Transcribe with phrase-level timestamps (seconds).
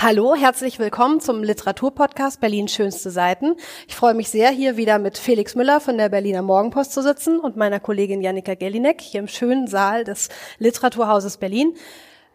[0.00, 3.56] Hallo, herzlich willkommen zum Literaturpodcast Berlin schönste Seiten.
[3.88, 7.40] Ich freue mich sehr, hier wieder mit Felix Müller von der Berliner Morgenpost zu sitzen
[7.40, 11.74] und meiner Kollegin Janika Gellinek hier im schönen Saal des Literaturhauses Berlin.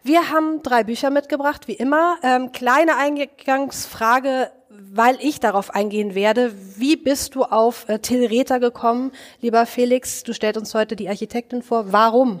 [0.02, 2.16] Wir haben drei Bücher mitgebracht, wie immer.
[2.22, 6.52] Ähm, kleine Eingangsfrage, weil ich darauf eingehen werde.
[6.76, 9.10] Wie bist du auf äh, Till Rether gekommen?
[9.40, 11.92] Lieber Felix, du stellst uns heute die Architektin vor.
[11.92, 12.40] Warum?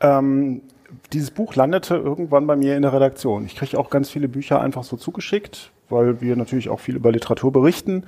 [0.00, 0.64] Ähm,
[1.12, 3.44] dieses Buch landete irgendwann bei mir in der Redaktion.
[3.46, 7.12] Ich kriege auch ganz viele Bücher einfach so zugeschickt, weil wir natürlich auch viel über
[7.12, 8.04] Literatur berichten.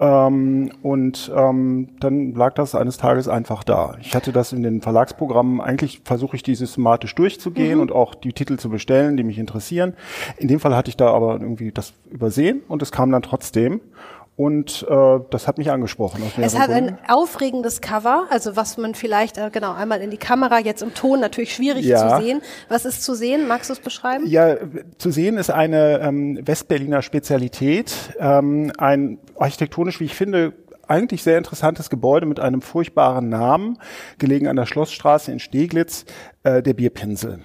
[0.00, 3.96] Ähm, und ähm, dann lag das eines Tages einfach da.
[4.00, 7.82] Ich hatte das in den Verlagsprogrammen, eigentlich versuche ich die systematisch durchzugehen mhm.
[7.82, 9.94] und auch die Titel zu bestellen, die mich interessieren.
[10.36, 13.80] In dem Fall hatte ich da aber irgendwie das übersehen und es kam dann trotzdem.
[14.36, 16.20] Und äh, das hat mich angesprochen.
[16.38, 16.98] Es hat Gründen.
[16.98, 20.92] ein aufregendes Cover, also was man vielleicht äh, genau einmal in die Kamera jetzt im
[20.92, 22.18] Ton natürlich schwierig ja.
[22.18, 22.42] zu sehen.
[22.68, 23.46] Was ist zu sehen?
[23.46, 24.26] Magst du es beschreiben?
[24.26, 24.56] Ja,
[24.98, 30.52] zu sehen ist eine ähm, Westberliner Spezialität, ähm, ein architektonisch, wie ich finde,
[30.88, 33.78] eigentlich sehr interessantes Gebäude mit einem furchtbaren Namen,
[34.18, 36.04] gelegen an der Schlossstraße in Steglitz,
[36.42, 37.40] äh, der Bierpinsel.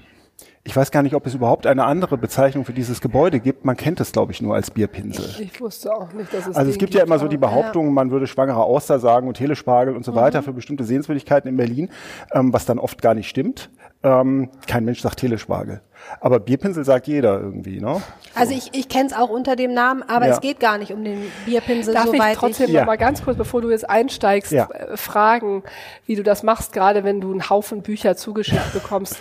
[0.69, 3.65] Ich weiß gar nicht, ob es überhaupt eine andere Bezeichnung für dieses Gebäude gibt.
[3.65, 5.25] Man kennt es, glaube ich, nur als Bierpinsel.
[5.25, 7.87] Ich, ich wusste auch nicht, dass es Also es gibt ja immer so die Behauptung,
[7.87, 7.91] ja.
[7.91, 10.17] man würde schwangere Auster sagen und Telespargel und so mhm.
[10.17, 11.89] weiter für bestimmte Sehenswürdigkeiten in Berlin,
[12.33, 13.71] ähm, was dann oft gar nicht stimmt.
[14.03, 15.81] Ähm, kein Mensch sagt Telespargel.
[16.21, 17.95] Aber Bierpinsel sagt jeder irgendwie, ne?
[17.95, 18.01] So.
[18.35, 20.33] Also ich, ich kenne es auch unter dem Namen, aber ja.
[20.33, 21.93] es geht gar nicht um den Bierpinsel.
[21.93, 22.85] Darf ich trotzdem ich, ja.
[22.85, 24.69] mal ganz kurz, bevor du jetzt einsteigst, ja.
[24.69, 25.63] äh, fragen,
[26.05, 29.17] wie du das machst, gerade wenn du einen Haufen Bücher zugeschickt bekommst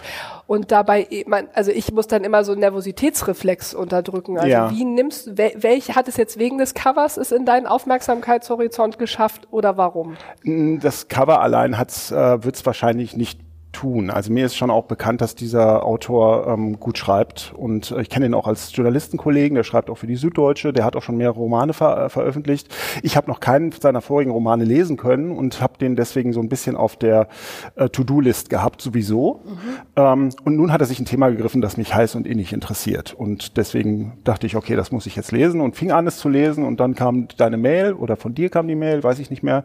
[0.47, 4.39] und dabei, man, also ich muss dann immer so einen Nervositätsreflex unterdrücken.
[4.39, 4.71] Also ja.
[4.71, 9.49] wie nimmst, wel, welche hat es jetzt wegen des Covers es in deinen Aufmerksamkeitshorizont geschafft
[9.51, 10.17] oder warum?
[10.45, 13.41] Das Cover allein hat's, äh, wird es wahrscheinlich nicht
[13.73, 14.11] tun.
[14.11, 18.09] Also mir ist schon auch bekannt, dass dieser Autor ähm, gut schreibt und äh, ich
[18.09, 21.17] kenne ihn auch als Journalistenkollegen, der schreibt auch für die Süddeutsche, der hat auch schon
[21.17, 22.75] mehrere Romane ver äh, veröffentlicht.
[23.03, 26.49] Ich habe noch keinen seiner vorigen Romane lesen können und habe den deswegen so ein
[26.49, 27.29] bisschen auf der
[27.77, 29.43] äh, To-Do-List gehabt sowieso.
[29.45, 29.59] Mhm.
[29.97, 33.15] Ähm, und nun hat er sich ein Thema gegriffen, das mich heiß und innig interessiert
[33.15, 36.29] und deswegen dachte ich, okay, das muss ich jetzt lesen und fing an es zu
[36.29, 39.43] lesen und dann kam deine Mail oder von dir kam die Mail, weiß ich nicht
[39.43, 39.63] mehr.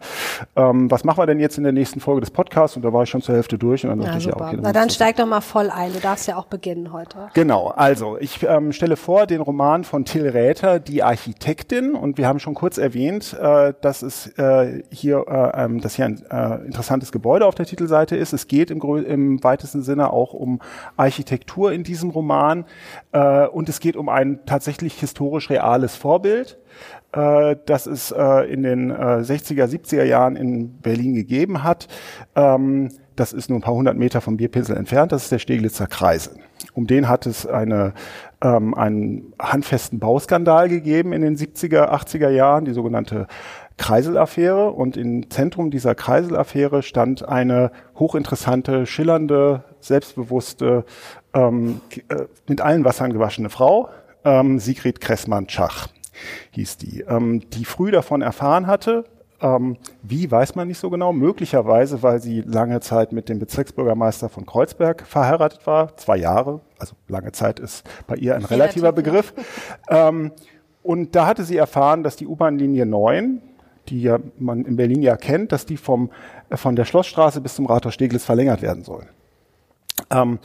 [0.56, 2.76] Ähm, was machen wir denn jetzt in der nächsten Folge des Podcasts?
[2.76, 4.48] Und da war ich schon zur Hälfte durch und dann ja, super.
[4.48, 5.92] Okay, Na dann steig doch mal voll ein.
[5.92, 7.28] Du darfst ja auch beginnen heute.
[7.34, 7.68] Genau.
[7.68, 11.94] Also ich ähm, stelle vor den Roman von Till Räther, Die Architektin.
[11.94, 16.06] Und wir haben schon kurz erwähnt, äh, dass es äh, hier, äh, ähm, dass hier
[16.06, 18.32] ein äh, interessantes Gebäude auf der Titelseite ist.
[18.32, 20.60] Es geht im, im weitesten Sinne auch um
[20.96, 22.64] Architektur in diesem Roman.
[23.12, 26.58] Äh, und es geht um ein tatsächlich historisch reales Vorbild
[27.14, 31.88] äh, das es äh, in den äh, 60er, 70er Jahren in Berlin gegeben hat.
[32.34, 35.12] Ähm, das ist nur ein paar hundert Meter vom Bierpinsel entfernt.
[35.12, 36.34] Das ist der Steglitzer Kreisel.
[36.72, 37.92] Um den hat es eine,
[38.42, 43.26] ähm, einen handfesten Bauskandal gegeben in den 70er, 80er Jahren, die sogenannte
[43.76, 44.70] Kreiselaffäre.
[44.70, 50.84] Und im Zentrum dieser Kreiselaffäre stand eine hochinteressante, schillernde, selbstbewusste,
[51.34, 53.88] ähm, äh, mit allen Wassern gewaschene Frau,
[54.24, 55.88] ähm, Sigrid Kressmann-Schach
[56.52, 59.04] hieß die, ähm, die früh davon erfahren hatte,
[59.40, 61.12] ähm, wie weiß man nicht so genau.
[61.12, 65.96] Möglicherweise, weil sie lange Zeit mit dem Bezirksbürgermeister von Kreuzberg verheiratet war.
[65.96, 66.60] Zwei Jahre.
[66.78, 69.34] Also lange Zeit ist bei ihr ein relativer Begriff.
[69.88, 70.32] Ähm,
[70.82, 73.42] und da hatte sie erfahren, dass die U-Bahn-Linie 9,
[73.88, 76.10] die ja man in Berlin ja kennt, dass die vom,
[76.50, 79.06] äh, von der Schlossstraße bis zum Rathaus Steglitz verlängert werden soll.
[80.10, 80.38] Ähm,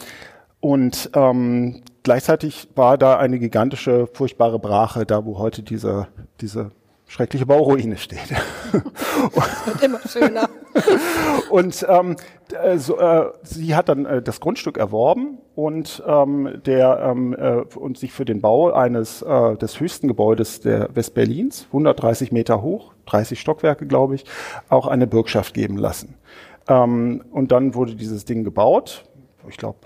[0.60, 6.08] und ähm, gleichzeitig war da eine gigantische, furchtbare Brache, da wo heute diese,
[6.42, 6.72] diese
[7.10, 8.30] schreckliche Bauruine steht.
[8.72, 10.48] wird immer schöner.
[11.50, 12.16] und ähm,
[12.54, 17.64] äh, so, äh, sie hat dann äh, das Grundstück erworben und ähm, der ähm, äh,
[17.78, 22.94] und sich für den Bau eines äh, des höchsten Gebäudes der Westberlins, 130 Meter hoch,
[23.08, 24.26] 30 Stockwerke, glaube ich,
[24.70, 26.16] auch eine Bürgschaft geben lassen.
[26.68, 29.04] Ähm, und dann wurde dieses Ding gebaut.
[29.50, 29.80] Ich glaube,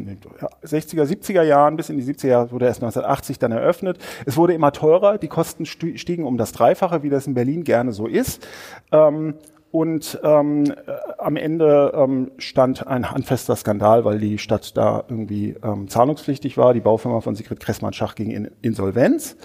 [0.00, 0.18] in den
[0.64, 3.98] 60er, 70er Jahren bis in die 70er Jahre wurde erst 1980 dann eröffnet.
[4.26, 7.92] Es wurde immer teurer, die Kosten stiegen um das Dreifache, wie das in Berlin gerne
[7.92, 8.46] so ist.
[8.92, 9.34] Ähm,
[9.74, 10.72] und ähm, äh,
[11.18, 16.74] am Ende ähm, stand ein handfester Skandal, weil die Stadt da irgendwie ähm, zahlungspflichtig war.
[16.74, 19.36] Die Baufirma von Sigrid Kressmann-Schach ging in Insolvenz.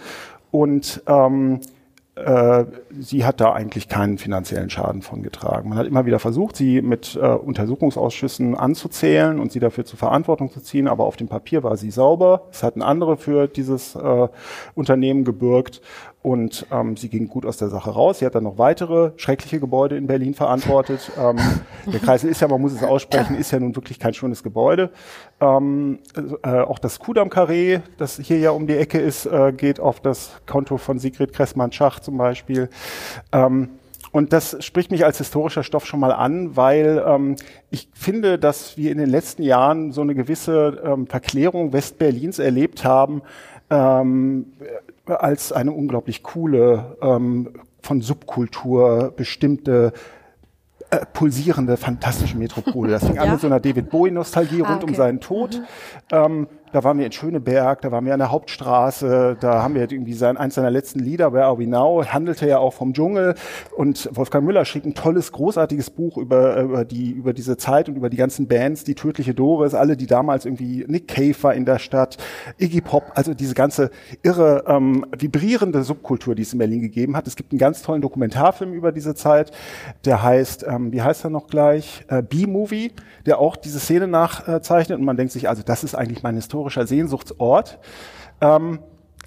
[0.51, 1.61] Und ähm,
[2.25, 2.65] äh,
[2.99, 5.69] sie hat da eigentlich keinen finanziellen Schaden von getragen.
[5.69, 10.51] Man hat immer wieder versucht, sie mit äh, Untersuchungsausschüssen anzuzählen und sie dafür zur Verantwortung
[10.51, 12.47] zu ziehen, aber auf dem Papier war sie sauber.
[12.51, 14.27] Es hatten andere für dieses äh,
[14.75, 15.81] Unternehmen gebürgt
[16.21, 18.19] und ähm, sie ging gut aus der Sache raus.
[18.19, 21.11] Sie hat dann noch weitere schreckliche Gebäude in Berlin verantwortet.
[21.19, 21.37] Ähm,
[21.85, 24.89] der Kreisel ist ja, man muss es aussprechen, ist ja nun wirklich kein schönes Gebäude.
[25.41, 25.99] Ähm,
[26.43, 30.39] äh, auch das Kudamm-Karree, das hier ja um die Ecke ist, äh, geht auf das
[30.45, 32.69] Konto von Sigrid Kressmann-Schach zum Beispiel.
[33.33, 33.69] Ähm,
[34.11, 37.35] und das spricht mich als historischer Stoff schon mal an, weil ähm,
[37.69, 42.83] ich finde, dass wir in den letzten Jahren so eine gewisse ähm, Verklärung Westberlins erlebt
[42.83, 43.21] haben,
[43.69, 44.53] ähm,
[45.05, 47.49] als eine unglaublich coole, ähm,
[47.81, 49.93] von Subkultur bestimmte
[50.91, 52.91] äh, pulsierende, fantastische Metropole.
[52.91, 53.23] Das fing ja.
[53.23, 54.91] an mit so einer David Bowie-Nostalgie ah, rund okay.
[54.91, 55.59] um seinen Tod.
[55.59, 55.65] Mhm.
[56.11, 59.81] Ähm, da waren wir in Schöneberg, da waren wir an der Hauptstraße, da haben wir
[59.81, 63.35] irgendwie sein, eins seiner letzten Lieder, Where Are We Now, handelte ja auch vom Dschungel
[63.75, 67.95] und Wolfgang Müller schrieb ein tolles, großartiges Buch über, über die, über diese Zeit und
[67.95, 71.09] über die ganzen Bands, die tödliche Doris, alle, die damals irgendwie, Nick
[71.43, 72.17] war in der Stadt,
[72.57, 73.89] Iggy Pop, also diese ganze
[74.21, 77.27] irre, ähm, vibrierende Subkultur, die es in Berlin gegeben hat.
[77.27, 79.51] Es gibt einen ganz tollen Dokumentarfilm über diese Zeit,
[80.05, 82.05] der heißt, ähm, wie heißt er noch gleich?
[82.07, 82.91] Äh, B-Movie,
[83.25, 86.58] der auch diese Szene nachzeichnet und man denkt sich, also das ist eigentlich mein Historie
[86.59, 87.79] historischer Sehnsuchtsort.
[88.41, 88.79] Ähm,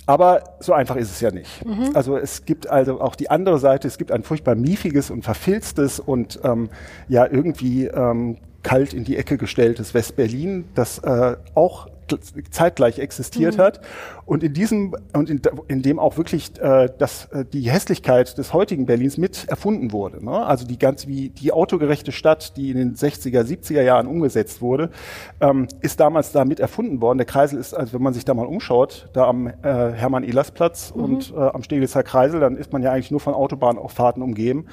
[0.05, 1.64] aber so einfach ist es ja nicht.
[1.64, 1.90] Mhm.
[1.94, 6.00] Also es gibt also auch die andere Seite, es gibt ein furchtbar miefiges und verfilztes
[6.00, 6.70] und ähm,
[7.08, 11.88] ja irgendwie ähm, kalt in die Ecke gestelltes West-Berlin, das äh, auch
[12.50, 13.62] zeitgleich existiert mhm.
[13.62, 13.81] hat
[14.25, 18.53] und in diesem und in, in dem auch wirklich äh, das, äh, die Hässlichkeit des
[18.53, 20.25] heutigen Berlins mit erfunden wurde.
[20.25, 20.32] Ne?
[20.32, 24.91] Also die ganz wie die autogerechte Stadt, die in den 60er, 70er Jahren umgesetzt wurde,
[25.41, 27.19] ähm, ist damals da mit erfunden worden.
[27.19, 31.03] Der Kreisel ist, also wenn man sich da mal umschaut, da am äh, Hermann-Ehlers-Platz mhm.
[31.05, 34.67] und äh, am Steglitzer Kreisel, dann ist man ja eigentlich nur von Autobahnauffahrten umgeben.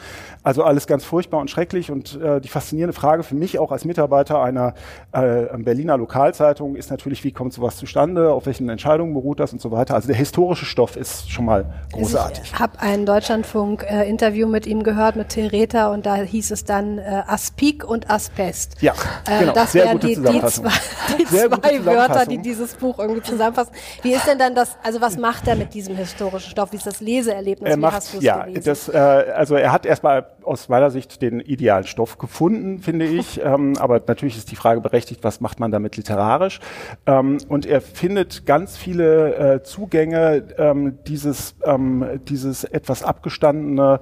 [0.44, 3.86] Also alles ganz furchtbar und schrecklich und äh, die faszinierende Frage für mich auch als
[3.86, 4.74] Mitarbeiter einer
[5.12, 9.62] äh, Berliner Lokalzeitung ist natürlich, wie kommt sowas zustande, auf welchen Entscheidungen beruht das und
[9.62, 9.96] so weiter.
[9.96, 12.52] Also der historische Stoff ist schon mal großartig.
[12.54, 17.24] Ich habe ein Deutschlandfunk-Interview mit ihm gehört, mit Rether, und da hieß es dann äh,
[17.28, 18.82] Aspik und Asbest.
[18.82, 18.94] Ja,
[19.28, 19.54] äh, genau.
[19.54, 20.72] Das wären die, die zwei,
[21.20, 23.74] die zwei Wörter, die dieses Buch irgendwie zusammenfassen.
[24.02, 26.72] Wie ist denn dann das, also was macht er mit diesem historischen Stoff?
[26.72, 27.70] Wie ist das Leseerlebnis?
[27.70, 32.18] Er macht, ja, das, äh, also er hat erstmal aus meiner Sicht den idealen Stoff
[32.18, 33.40] gefunden, finde ich.
[33.44, 36.60] ähm, aber natürlich ist die Frage berechtigt, was macht man damit literarisch?
[37.06, 44.00] Ähm, und er findet ganz viele äh, Zugänge, ähm, dieses, ähm, dieses etwas abgestandene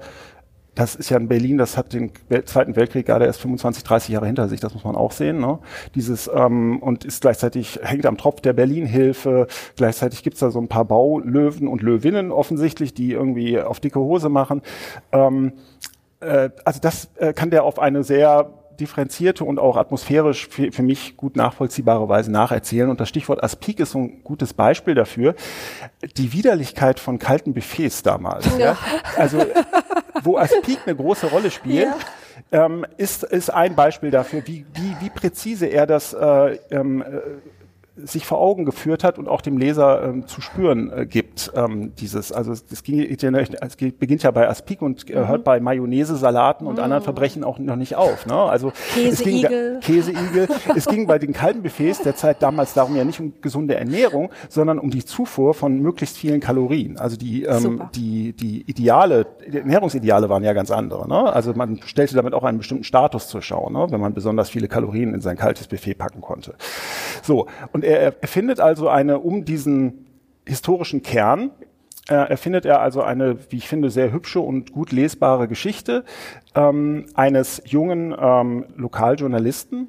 [0.78, 2.12] das ist ja in Berlin, das hat den
[2.44, 5.40] Zweiten Weltkrieg gerade erst 25, 30 Jahre hinter sich, das muss man auch sehen.
[5.40, 5.58] Ne?
[5.96, 9.48] Dieses ähm, und ist gleichzeitig hängt am Tropf der Berlin-Hilfe.
[9.74, 14.28] Gleichzeitig gibt's da so ein paar Baulöwen und Löwinnen offensichtlich, die irgendwie auf dicke Hose
[14.28, 14.62] machen.
[15.10, 15.54] Ähm,
[16.20, 18.48] äh, also das äh, kann der auf eine sehr
[18.80, 22.90] differenzierte und auch atmosphärisch für, für mich gut nachvollziehbare Weise nacherzählen.
[22.90, 25.34] Und das Stichwort Aspik ist so ein gutes Beispiel dafür.
[26.16, 28.46] Die Widerlichkeit von kalten Buffets damals.
[28.58, 28.58] Ja.
[28.58, 28.78] ja.
[29.16, 29.44] Also
[30.22, 31.88] wo Aspik eine große Rolle spielt.
[31.88, 31.96] Ja.
[32.50, 37.04] Ähm, ist, ist ein Beispiel dafür, wie, wie, wie präzise er das äh, ähm, äh,
[38.04, 41.52] sich vor Augen geführt hat und auch dem Leser ähm, zu spüren äh, gibt.
[41.54, 45.28] Ähm, dieses, also es, ging, es beginnt ja bei Aspik und äh, mhm.
[45.28, 46.84] hört bei Mayonnaise, Salaten und mhm.
[46.84, 48.26] anderen Verbrechen auch noch nicht auf.
[48.26, 48.34] Ne?
[48.34, 49.80] Also Käseigel.
[49.80, 50.48] Käseigel.
[50.74, 54.30] es ging bei den kalten Buffets der Zeit damals darum ja nicht um gesunde Ernährung,
[54.48, 56.98] sondern um die Zufuhr von möglichst vielen Kalorien.
[56.98, 61.08] Also die ähm, die die Ideale, die Ernährungsideale waren ja ganz andere.
[61.08, 61.32] Ne?
[61.32, 63.86] Also man stellte damit auch einen bestimmten Status zur Schau, ne?
[63.90, 66.54] wenn man besonders viele Kalorien in sein kaltes Buffet packen konnte.
[67.22, 70.06] So und er erfindet also eine um diesen
[70.46, 71.50] historischen Kern
[72.08, 76.04] äh, erfindet er also eine, wie ich finde, sehr hübsche und gut lesbare Geschichte
[76.54, 79.88] ähm, eines jungen ähm, Lokaljournalisten,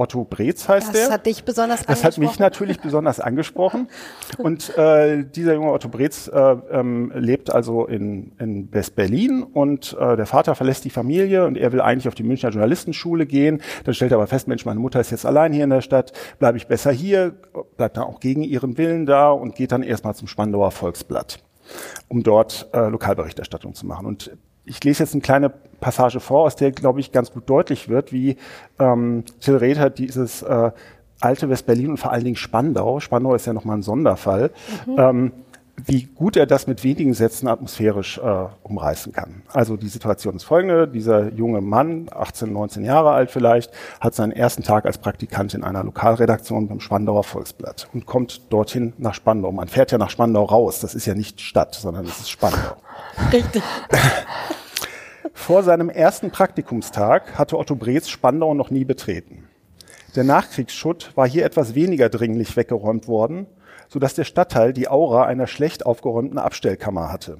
[0.00, 1.04] Otto Breetz heißt das der.
[1.04, 2.02] Das hat dich besonders angesprochen.
[2.02, 3.88] Das hat mich natürlich besonders angesprochen.
[4.38, 6.38] Und äh, dieser junge Otto Breetz äh,
[6.70, 11.72] ähm, lebt also in, in West-Berlin und äh, der Vater verlässt die Familie und er
[11.72, 13.60] will eigentlich auf die Münchner Journalistenschule gehen.
[13.84, 16.12] Dann stellt er aber fest, Mensch, meine Mutter ist jetzt allein hier in der Stadt,
[16.38, 17.34] bleibe ich besser hier,
[17.76, 21.40] bleibt dann auch gegen ihren Willen da und geht dann erstmal zum Spandauer Volksblatt
[22.08, 24.06] um dort äh, Lokalberichterstattung zu machen.
[24.06, 25.50] Und ich lese jetzt eine kleine
[25.80, 28.36] Passage vor, aus der, glaube ich, ganz gut deutlich wird, wie
[28.78, 30.70] ähm, Till Rether dieses äh,
[31.20, 34.50] alte West-Berlin und vor allen Dingen Spandau, Spandau ist ja nochmal ein Sonderfall,
[34.86, 34.96] mhm.
[34.98, 35.32] ähm,
[35.86, 39.42] wie gut er das mit wenigen Sätzen atmosphärisch äh, umreißen kann.
[39.52, 40.88] Also die Situation ist folgende.
[40.88, 45.64] Dieser junge Mann, 18, 19 Jahre alt vielleicht, hat seinen ersten Tag als Praktikant in
[45.64, 49.52] einer Lokalredaktion beim Spandauer Volksblatt und kommt dorthin nach Spandau.
[49.52, 50.80] Man fährt ja nach Spandau raus.
[50.80, 52.76] Das ist ja nicht Stadt, sondern es ist Spandau.
[53.32, 53.62] Richtig.
[55.32, 59.48] Vor seinem ersten Praktikumstag hatte Otto Breetz Spandau noch nie betreten.
[60.16, 63.46] Der Nachkriegsschutt war hier etwas weniger dringlich weggeräumt worden,
[63.90, 67.38] so dass der Stadtteil die Aura einer schlecht aufgeräumten Abstellkammer hatte.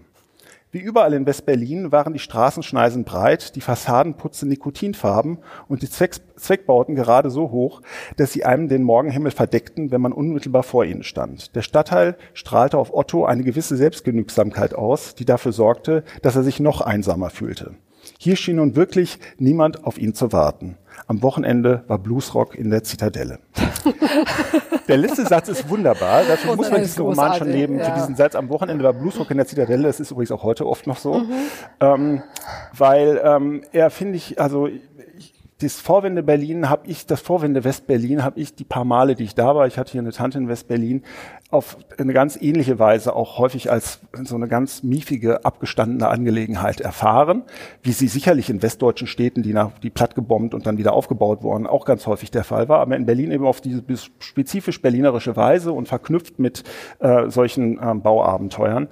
[0.73, 6.95] Wie überall in West-Berlin waren die Straßenschneisen breit, die Fassadenputze nikotinfarben und die Zweck Zweckbauten
[6.95, 7.83] gerade so hoch,
[8.17, 11.57] dass sie einem den Morgenhimmel verdeckten, wenn man unmittelbar vor ihnen stand.
[11.57, 16.61] Der Stadtteil strahlte auf Otto eine gewisse Selbstgenügsamkeit aus, die dafür sorgte, dass er sich
[16.61, 17.75] noch einsamer fühlte.
[18.19, 20.79] Hier schien nun wirklich niemand auf ihn zu warten.
[21.09, 23.41] Am Wochenende war Bluesrock in der Zitadelle.
[24.91, 26.25] der letzte Satz ist wunderbar.
[26.25, 27.79] Dafür muss man diesen Roman schon leben.
[27.79, 27.85] Ja.
[27.85, 29.85] Für diesen Satz am Wochenende war Bluesrock in der Zitadelle.
[29.85, 31.15] Das ist übrigens auch heute oft noch so.
[31.15, 31.33] Mhm.
[31.81, 32.23] Ähm,
[32.77, 34.69] weil ähm, er, finde ich, also
[35.63, 39.35] das Vorwende Berlin habe ich, das Vorwende West-Berlin habe ich die paar Male, die ich
[39.35, 41.05] da war, ich hatte hier eine Tante in West-Berlin,
[41.51, 47.43] auf eine ganz ähnliche Weise auch häufig als so eine ganz miefige, abgestandene Angelegenheit erfahren,
[47.83, 51.43] wie sie sicherlich in westdeutschen Städten, die nach, die platt gebombt und dann wieder aufgebaut
[51.43, 53.83] wurden, auch ganz häufig der Fall war, aber in Berlin eben auf diese
[54.21, 56.63] spezifisch berlinerische Weise und verknüpft mit
[57.01, 58.89] äh, solchen ähm, Bauabenteuern.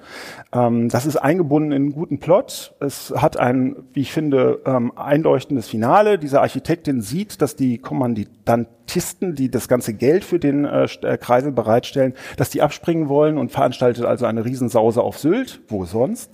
[0.53, 2.75] Ähm, das ist eingebunden in einen guten Plot.
[2.81, 6.19] Es hat ein, wie ich finde, ähm, einleuchtendes Finale.
[6.19, 11.18] Diese Architektin sieht, dass die Kommandant Statisten, die das ganze Geld für den äh, äh,
[11.18, 16.30] Kreisel bereitstellen, dass die abspringen wollen und veranstaltet also eine Riesensause auf Sylt, wo sonst.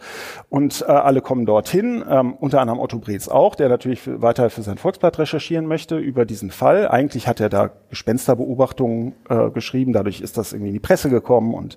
[0.50, 4.50] Und äh, alle kommen dorthin, ähm, unter anderem Otto Breetz auch, der natürlich für, weiter
[4.50, 6.86] für sein Volksblatt recherchieren möchte über diesen Fall.
[6.86, 11.54] Eigentlich hat er da Gespensterbeobachtungen äh, geschrieben, dadurch ist das irgendwie in die Presse gekommen
[11.54, 11.76] und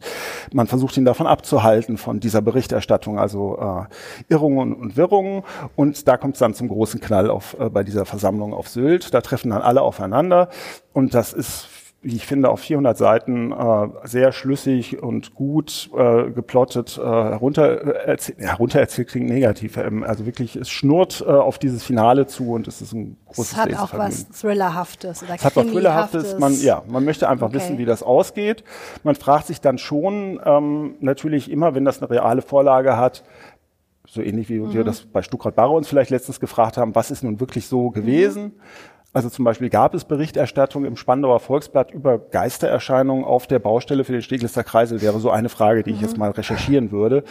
[0.54, 5.44] man versucht ihn davon abzuhalten, von dieser Berichterstattung, also äh, Irrungen und Wirrungen.
[5.76, 9.14] Und da kommt es dann zum großen Knall auf, äh, bei dieser Versammlung auf Sylt.
[9.16, 10.50] Da treffen dann alle aufeinander.
[10.94, 11.68] Und das ist,
[12.02, 18.08] wie ich finde, auf 400 Seiten äh, sehr schlüssig und gut äh, geplottet, äh, herunter,
[18.08, 19.78] äh, heruntererzählt klingt negativ.
[19.78, 23.52] Ähm, also wirklich, es schnurrt äh, auf dieses Finale zu und es ist ein großes
[23.52, 26.40] Es hat auch was Thrillerhaftes oder Es hat was Thrillerhaftes.
[26.40, 27.58] Man, ja, man möchte einfach okay.
[27.58, 28.64] wissen, wie das ausgeht.
[29.04, 33.24] Man fragt sich dann schon ähm, natürlich immer, wenn das eine reale Vorlage hat,
[34.08, 34.74] so ähnlich wie mhm.
[34.74, 37.90] wir das bei Stuckrad Barre uns vielleicht letztens gefragt haben, was ist nun wirklich so
[37.90, 38.44] gewesen?
[38.44, 38.52] Mhm.
[39.18, 44.12] Also zum Beispiel gab es Berichterstattung im Spandauer Volksblatt über Geistererscheinungen auf der Baustelle für
[44.12, 46.20] den Steglister Kreisel, wäre so eine Frage, die ich jetzt mhm.
[46.20, 47.24] mal recherchieren würde.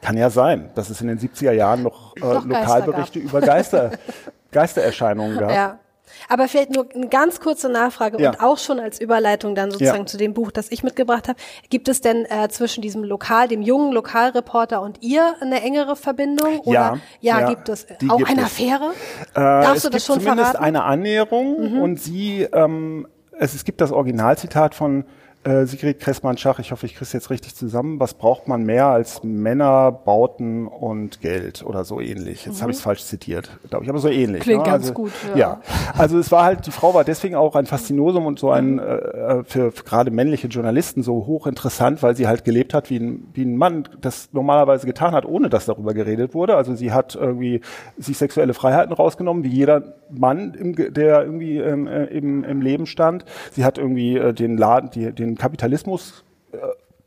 [0.00, 3.92] Kann ja sein, dass es in den 70er Jahren noch, äh, Lokalberichte über Geister,
[4.50, 5.52] Geistererscheinungen gab.
[5.52, 5.78] Ja.
[6.28, 8.30] Aber vielleicht nur eine ganz kurze Nachfrage ja.
[8.30, 10.06] und auch schon als Überleitung dann sozusagen ja.
[10.06, 11.38] zu dem Buch, das ich mitgebracht habe.
[11.70, 16.60] Gibt es denn äh, zwischen diesem Lokal, dem jungen Lokalreporter und ihr eine engere Verbindung?
[16.60, 18.42] Oder, ja, ja, gibt es auch gibt eine.
[18.44, 18.92] Affäre?
[19.34, 20.64] Äh, Darfst du das schon zumindest verraten?
[20.64, 21.80] eine Annäherung mhm.
[21.80, 23.06] und sie, ähm,
[23.38, 25.04] es, es gibt das Originalzitat von
[25.44, 27.98] äh, Sigrid Kressmann-Schach, ich hoffe, ich kriege es jetzt richtig zusammen.
[27.98, 32.46] Was braucht man mehr als Männer, Bauten und Geld oder so ähnlich?
[32.46, 32.62] Jetzt mhm.
[32.62, 34.42] habe ich es falsch zitiert, glaube ich, aber so ähnlich.
[34.42, 34.70] Klingt ne?
[34.70, 35.12] ganz also, gut.
[35.34, 35.38] Ja.
[35.38, 35.60] ja.
[35.98, 38.82] also es war halt, die Frau war deswegen auch ein Faszinosum und so ein äh,
[38.82, 43.28] äh, für, für gerade männliche Journalisten so hochinteressant, weil sie halt gelebt hat wie ein,
[43.34, 46.56] wie ein Mann, das normalerweise getan hat, ohne dass darüber geredet wurde.
[46.56, 47.60] Also sie hat irgendwie
[47.98, 52.86] sich sexuelle Freiheiten rausgenommen, wie jeder Mann, im, der irgendwie ähm, äh, im, im Leben
[52.86, 53.24] stand.
[53.50, 56.58] Sie hat irgendwie äh, den Laden, die, den Kapitalismus äh,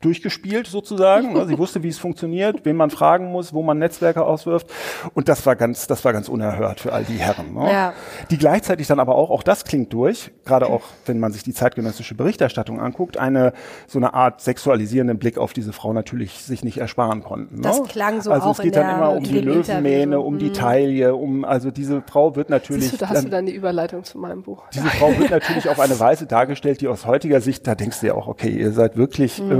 [0.06, 1.32] durchgespielt sozusagen.
[1.32, 1.46] Ne?
[1.46, 4.68] Sie wusste, wie es funktioniert, wen man fragen muss, wo man Netzwerke auswirft.
[5.14, 7.54] Und das war ganz, das war ganz unerhört für all die Herren.
[7.54, 7.72] Ne?
[7.72, 7.92] Ja.
[8.30, 11.52] Die gleichzeitig dann aber auch, auch das klingt durch, gerade auch, wenn man sich die
[11.52, 13.52] zeitgenössische Berichterstattung anguckt, eine
[13.88, 17.56] so eine Art sexualisierenden Blick auf diese Frau natürlich sich nicht ersparen konnten.
[17.56, 17.62] Ne?
[17.62, 20.54] Das klang so Also auch es geht dann immer um die Löwenmähne, um die mhm.
[20.54, 22.92] Taille, um also diese Frau wird natürlich.
[22.92, 24.62] Du, da hast dann, du dann die Überleitung zu meinem Buch.
[24.72, 28.06] Diese Frau wird natürlich auf eine Weise dargestellt, die aus heutiger Sicht, da denkst du
[28.06, 29.50] ja auch, okay, ihr seid wirklich mhm.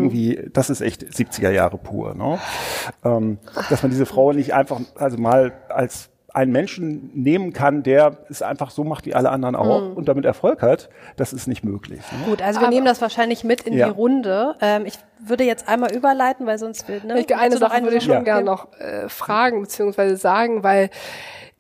[0.53, 2.15] Das ist echt 70er Jahre pur.
[2.15, 2.39] Ne?
[3.05, 3.39] Ähm,
[3.71, 8.43] dass man diese Frau nicht einfach, also mal als einen Menschen nehmen kann, der es
[8.43, 9.97] einfach so macht wie alle anderen auch mhm.
[9.97, 12.01] und damit Erfolg hat, das ist nicht möglich.
[12.13, 12.31] Ne?
[12.31, 13.87] Gut, also wir Aber nehmen das wahrscheinlich mit in ja.
[13.87, 14.55] die Runde.
[14.61, 17.19] Ähm, ich würde jetzt einmal überleiten, weil sonst wird, ne?
[17.21, 18.21] Ich, eine Sache würde ich schon ja.
[18.21, 20.91] gerne noch äh, fragen beziehungsweise sagen, weil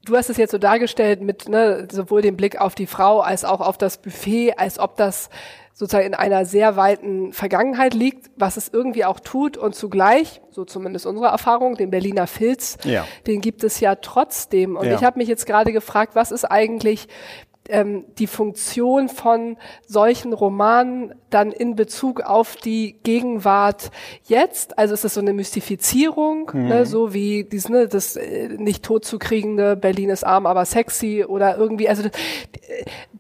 [0.06, 3.44] du hast es jetzt so dargestellt mit ne, sowohl dem Blick auf die Frau als
[3.44, 5.28] auch auf das Buffet, als ob das
[5.75, 10.64] sozusagen in einer sehr weiten Vergangenheit liegt, was es irgendwie auch tut und zugleich, so
[10.64, 13.06] zumindest unsere Erfahrung, den Berliner Filz, ja.
[13.26, 14.76] den gibt es ja trotzdem.
[14.76, 14.94] Und ja.
[14.94, 17.08] ich habe mich jetzt gerade gefragt, was ist eigentlich
[17.68, 19.56] ähm, die Funktion von
[19.87, 23.90] solchen Romanen dann in Bezug auf die Gegenwart
[24.25, 24.78] jetzt.
[24.78, 26.68] Also ist das so eine Mystifizierung, mhm.
[26.68, 31.56] ne, so wie dies, ne, das äh, nicht totzukriegende Berlin ist arm, aber sexy oder
[31.56, 31.88] irgendwie.
[31.88, 32.11] Also äh,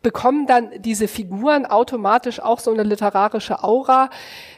[0.02, 4.10] bekommen dann diese Figuren automatisch auch so eine literarische Aura,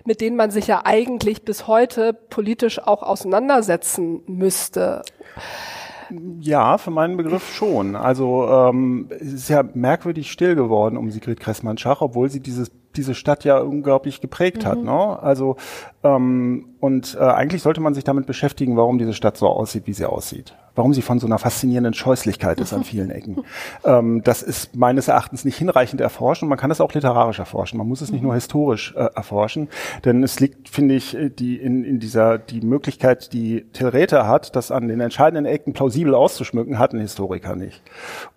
[0.05, 5.03] mit denen man sich ja eigentlich bis heute politisch auch auseinandersetzen müsste.
[6.41, 7.97] Ja, für meinen Begriff schon.
[7.97, 13.15] Also ähm, es ist ja merkwürdig still geworden um Sigrid Kressmann-Schach, obwohl sie dieses diese
[13.15, 14.67] Stadt ja unglaublich geprägt mhm.
[14.67, 14.83] hat.
[14.83, 15.23] Ne?
[15.23, 15.57] Also
[16.03, 19.93] ähm, und äh, eigentlich sollte man sich damit beschäftigen, warum diese Stadt so aussieht, wie
[19.93, 23.45] sie aussieht warum sie von so einer faszinierenden Scheußlichkeit ist an vielen Ecken.
[23.85, 27.79] ähm, das ist meines Erachtens nicht hinreichend erforscht und man kann es auch literarisch erforschen.
[27.79, 29.69] Man muss es nicht nur historisch äh, erforschen,
[30.05, 34.57] denn es liegt, finde ich, äh, die in, in dieser die Möglichkeit, die Tilrete hat,
[34.57, 37.83] das an den entscheidenden Ecken plausibel auszuschmücken, hat ein Historiker nicht.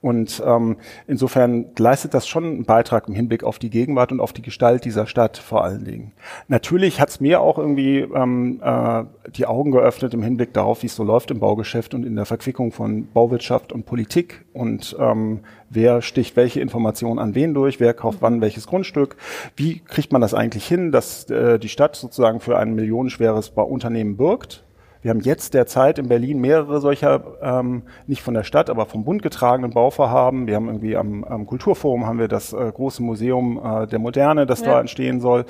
[0.02, 4.34] Und ähm, insofern leistet das schon einen Beitrag im Hinblick auf die Gegenwart und auf
[4.34, 6.12] die Gestalt dieser Stadt vor allen Dingen.
[6.48, 10.88] Natürlich hat es mir auch irgendwie ähm, äh, die Augen geöffnet im Hinblick darauf, wie
[10.88, 15.42] es so läuft im Baugeschäft und in der Verquickung von Bauwirtschaft und Politik und ähm,
[15.70, 19.18] wer sticht welche Informationen an wen durch, wer kauft wann welches Grundstück,
[19.58, 24.16] wie kriegt man das eigentlich hin, dass äh, die Stadt sozusagen für ein millionenschweres Bauunternehmen
[24.16, 24.64] birgt.
[25.02, 29.04] Wir haben jetzt derzeit in Berlin mehrere solcher, ähm, nicht von der Stadt, aber vom
[29.04, 30.46] Bund getragenen Bauvorhaben.
[30.48, 34.46] Wir haben irgendwie am, am Kulturforum haben wir das äh, große Museum äh, der Moderne,
[34.46, 34.68] das ja.
[34.68, 35.46] da entstehen soll,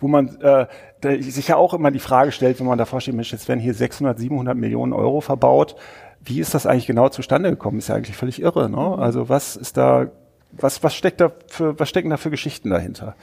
[0.00, 0.66] wo man äh,
[1.22, 3.74] sich ja auch immer die Frage stellt, wenn man davor steht, Mensch, jetzt werden hier
[3.74, 5.76] 600, 700 Millionen Euro verbaut
[6.28, 7.78] wie ist das eigentlich genau zustande gekommen?
[7.78, 8.68] Ist ja eigentlich völlig irre.
[8.68, 8.76] Ne?
[8.76, 9.02] Mhm.
[9.02, 10.08] Also was ist da
[10.52, 13.14] was, was steckt da für, was stecken da für Geschichten dahinter?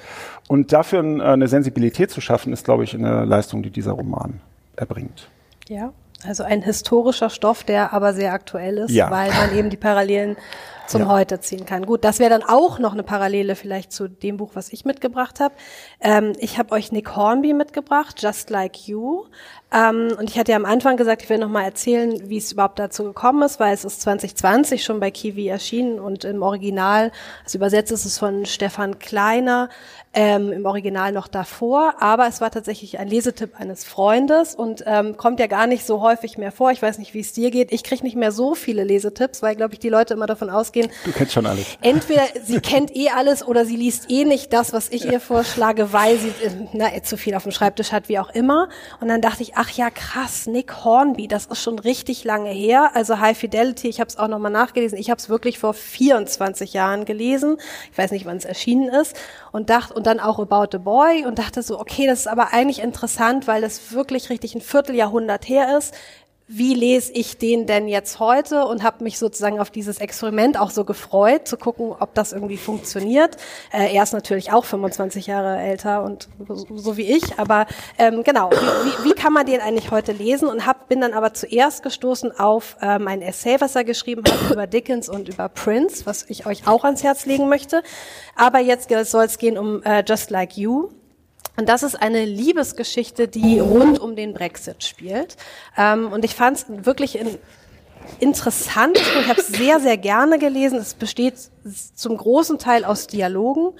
[0.48, 4.42] Und dafür eine Sensibilität zu schaffen, ist, glaube ich, eine Leistung, die dieser Roman
[4.76, 5.28] erbringt.
[5.68, 5.92] Ja,
[6.26, 9.10] also ein historischer Stoff, der aber sehr aktuell ist, ja.
[9.10, 10.38] weil man eben die Parallelen
[10.88, 11.08] zum ja.
[11.08, 11.86] Heute ziehen kann.
[11.86, 15.40] Gut, das wäre dann auch noch eine Parallele vielleicht zu dem Buch, was ich mitgebracht
[15.40, 15.56] habe.
[16.00, 19.26] Ähm, ich habe euch Nick Hornby mitgebracht, Just Like You.
[19.72, 22.52] Ähm, und ich hatte ja am Anfang gesagt, ich will noch mal erzählen, wie es
[22.52, 27.12] überhaupt dazu gekommen ist, weil es ist 2020 schon bei Kiwi erschienen und im Original,
[27.44, 29.70] also übersetzt ist es von Stefan Kleiner,
[30.14, 35.18] ähm, im Original noch davor, aber es war tatsächlich ein Lesetipp eines Freundes und ähm,
[35.18, 36.72] kommt ja gar nicht so häufig mehr vor.
[36.72, 37.74] Ich weiß nicht, wie es dir geht.
[37.74, 40.75] Ich kriege nicht mehr so viele Lesetipps, weil, glaube ich, die Leute immer davon ausgehen.
[40.84, 41.66] Du kennst schon alles.
[41.82, 45.94] Entweder sie kennt eh alles oder sie liest eh nicht das, was ich ihr vorschlage,
[45.94, 48.70] weil sie äh, na, zu viel auf dem Schreibtisch hat, wie auch immer.
[49.00, 52.92] Und dann dachte ich, ach ja, krass, Nick Hornby, das ist schon richtig lange her.
[52.94, 54.98] Also High Fidelity, ich habe es auch nochmal nachgelesen.
[54.98, 57.58] Ich habe es wirklich vor 24 Jahren gelesen.
[57.92, 59.16] Ich weiß nicht, wann es erschienen ist
[59.52, 62.54] und dachte und dann auch About the Boy und dachte so, okay, das ist aber
[62.54, 65.94] eigentlich interessant, weil das wirklich richtig ein Vierteljahrhundert her ist
[66.48, 70.70] wie lese ich den denn jetzt heute und habe mich sozusagen auf dieses Experiment auch
[70.70, 73.38] so gefreut, zu gucken, ob das irgendwie funktioniert.
[73.74, 77.66] Äh, er ist natürlich auch 25 Jahre älter und so, so wie ich, aber
[77.98, 81.14] ähm, genau, wie, wie, wie, kann man den eigentlich heute lesen und hab, bin dann
[81.14, 85.50] aber zuerst gestoßen auf ähm, ein Essay, was er geschrieben hat über Dickens und über
[85.50, 87.82] Prince, was ich euch auch ans Herz legen möchte.
[88.36, 90.90] Aber jetzt soll es gehen um äh, Just Like You.
[91.56, 95.38] Und das ist eine Liebesgeschichte, die rund um den Brexit spielt.
[95.78, 97.38] Ähm, und ich fand es wirklich in,
[98.20, 98.98] interessant.
[98.98, 100.80] Ich habe es sehr, sehr gerne gelesen.
[100.80, 101.36] Es besteht
[101.96, 103.74] zum großen Teil aus Dialogen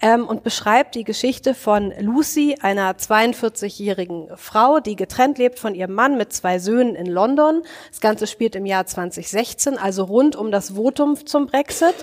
[0.00, 5.94] ähm, und beschreibt die Geschichte von Lucy, einer 42-jährigen Frau, die getrennt lebt von ihrem
[5.94, 7.62] Mann mit zwei Söhnen in London.
[7.90, 11.94] Das Ganze spielt im Jahr 2016, also rund um das Votum zum Brexit.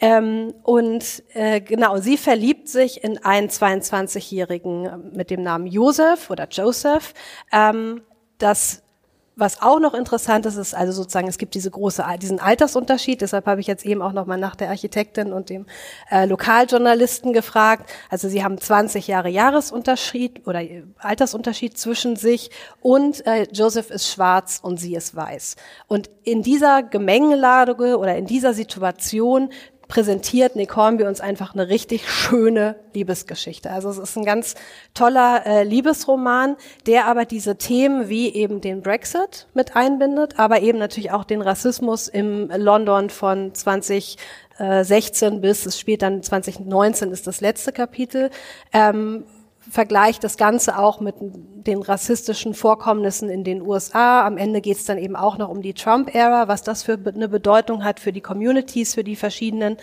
[0.00, 6.48] Ähm, und äh, genau, sie verliebt sich in einen 22-jährigen mit dem Namen Joseph oder
[6.48, 7.12] Joseph.
[7.52, 8.02] Ähm,
[8.38, 8.82] das
[9.40, 13.20] was auch noch interessant ist, ist also sozusagen, es gibt diese große, diesen Altersunterschied.
[13.22, 15.66] Deshalb habe ich jetzt eben auch noch mal nach der Architektin und dem
[16.10, 17.90] äh, Lokaljournalisten gefragt.
[18.10, 22.50] Also sie haben 20 Jahre Jahresunterschied oder äh, Altersunterschied zwischen sich
[22.80, 25.56] und äh, Joseph ist schwarz und sie ist weiß.
[25.88, 29.50] Und in dieser Gemengelage oder in dieser Situation
[29.90, 33.70] präsentiert Nick Hornby uns einfach eine richtig schöne Liebesgeschichte.
[33.70, 34.54] Also es ist ein ganz
[34.94, 40.78] toller äh, Liebesroman, der aber diese Themen wie eben den Brexit mit einbindet, aber eben
[40.78, 47.40] natürlich auch den Rassismus im London von 2016 bis, es spielt dann 2019 ist das
[47.40, 48.30] letzte Kapitel,
[48.72, 49.24] ähm,
[49.68, 51.16] vergleicht das Ganze auch mit
[51.66, 54.26] den rassistischen Vorkommnissen in den USA.
[54.26, 57.28] Am Ende geht es dann eben auch noch um die Trump-Ära, was das für eine
[57.28, 59.76] Bedeutung hat für die Communities, für die verschiedenen.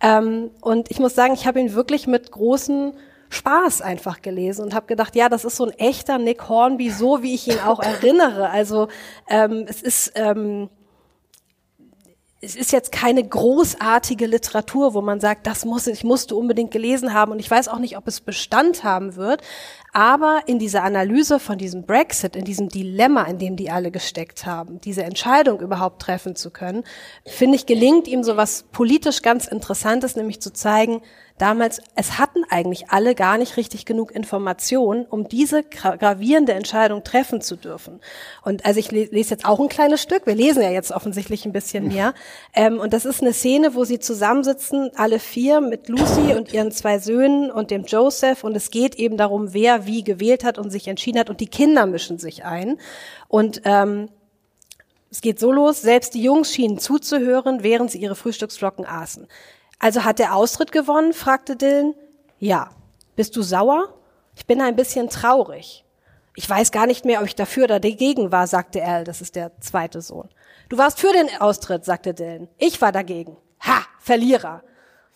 [0.00, 2.92] Ähm, und ich muss sagen, ich habe ihn wirklich mit großen
[3.28, 7.22] Spaß einfach gelesen und habe gedacht, ja, das ist so ein echter Nick Hornby, so
[7.22, 8.50] wie ich ihn auch erinnere.
[8.50, 8.88] Also
[9.28, 10.68] ähm, es ist ähm,
[12.46, 17.12] es ist jetzt keine großartige Literatur, wo man sagt, das muss ich musste unbedingt gelesen
[17.12, 19.42] haben und ich weiß auch nicht, ob es Bestand haben wird.
[19.92, 24.46] Aber in dieser Analyse von diesem Brexit, in diesem Dilemma, in dem die alle gesteckt
[24.46, 26.84] haben, diese Entscheidung überhaupt treffen zu können,
[27.24, 31.02] finde ich, gelingt ihm so was politisch ganz Interessantes, nämlich zu zeigen,
[31.38, 37.40] damals, es hatten eigentlich alle gar nicht richtig genug Informationen, um diese gravierende Entscheidung treffen
[37.40, 38.00] zu dürfen.
[38.42, 41.52] Und also ich lese jetzt auch ein kleines Stück, wir lesen ja jetzt offensichtlich ein
[41.52, 42.14] bisschen mehr.
[42.54, 46.72] Ähm, und das ist eine Szene, wo sie zusammensitzen, alle vier mit Lucy und ihren
[46.72, 48.44] zwei Söhnen und dem Joseph.
[48.44, 51.30] Und es geht eben darum, wer wie gewählt hat und sich entschieden hat.
[51.30, 52.78] Und die Kinder mischen sich ein.
[53.28, 54.08] Und ähm,
[55.10, 59.26] es geht so los, selbst die Jungs schienen zuzuhören, während sie ihre Frühstücksflocken aßen.
[59.78, 61.12] Also hat der Austritt gewonnen?
[61.12, 61.94] fragte Dylan.
[62.38, 62.70] Ja.
[63.14, 63.94] Bist du sauer?
[64.34, 65.84] Ich bin ein bisschen traurig.
[66.34, 69.36] Ich weiß gar nicht mehr, ob ich dafür oder dagegen war, sagte Al, das ist
[69.36, 70.28] der zweite Sohn.
[70.68, 72.48] Du warst für den Austritt, sagte Dylan.
[72.58, 73.36] Ich war dagegen.
[73.66, 74.62] Ha, Verlierer.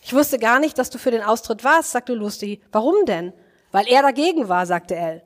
[0.03, 2.63] Ich wusste gar nicht, dass du für den Austritt warst, sagte Lucy.
[2.73, 3.33] Warum denn?
[3.71, 5.23] Weil er dagegen war, sagte Al.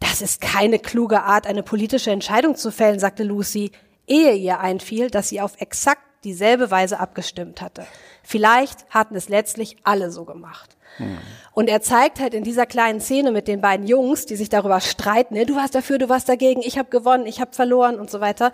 [0.00, 3.70] Das ist keine kluge Art, eine politische Entscheidung zu fällen, sagte Lucy,
[4.06, 7.86] ehe ihr einfiel, dass sie auf exakt dieselbe Weise abgestimmt hatte.
[8.26, 10.76] Vielleicht hatten es letztlich alle so gemacht.
[10.96, 11.16] Hm.
[11.52, 14.80] Und er zeigt halt in dieser kleinen Szene mit den beiden Jungs, die sich darüber
[14.80, 18.10] streiten, ne, du warst dafür, du warst dagegen, ich habe gewonnen, ich habe verloren und
[18.10, 18.50] so weiter.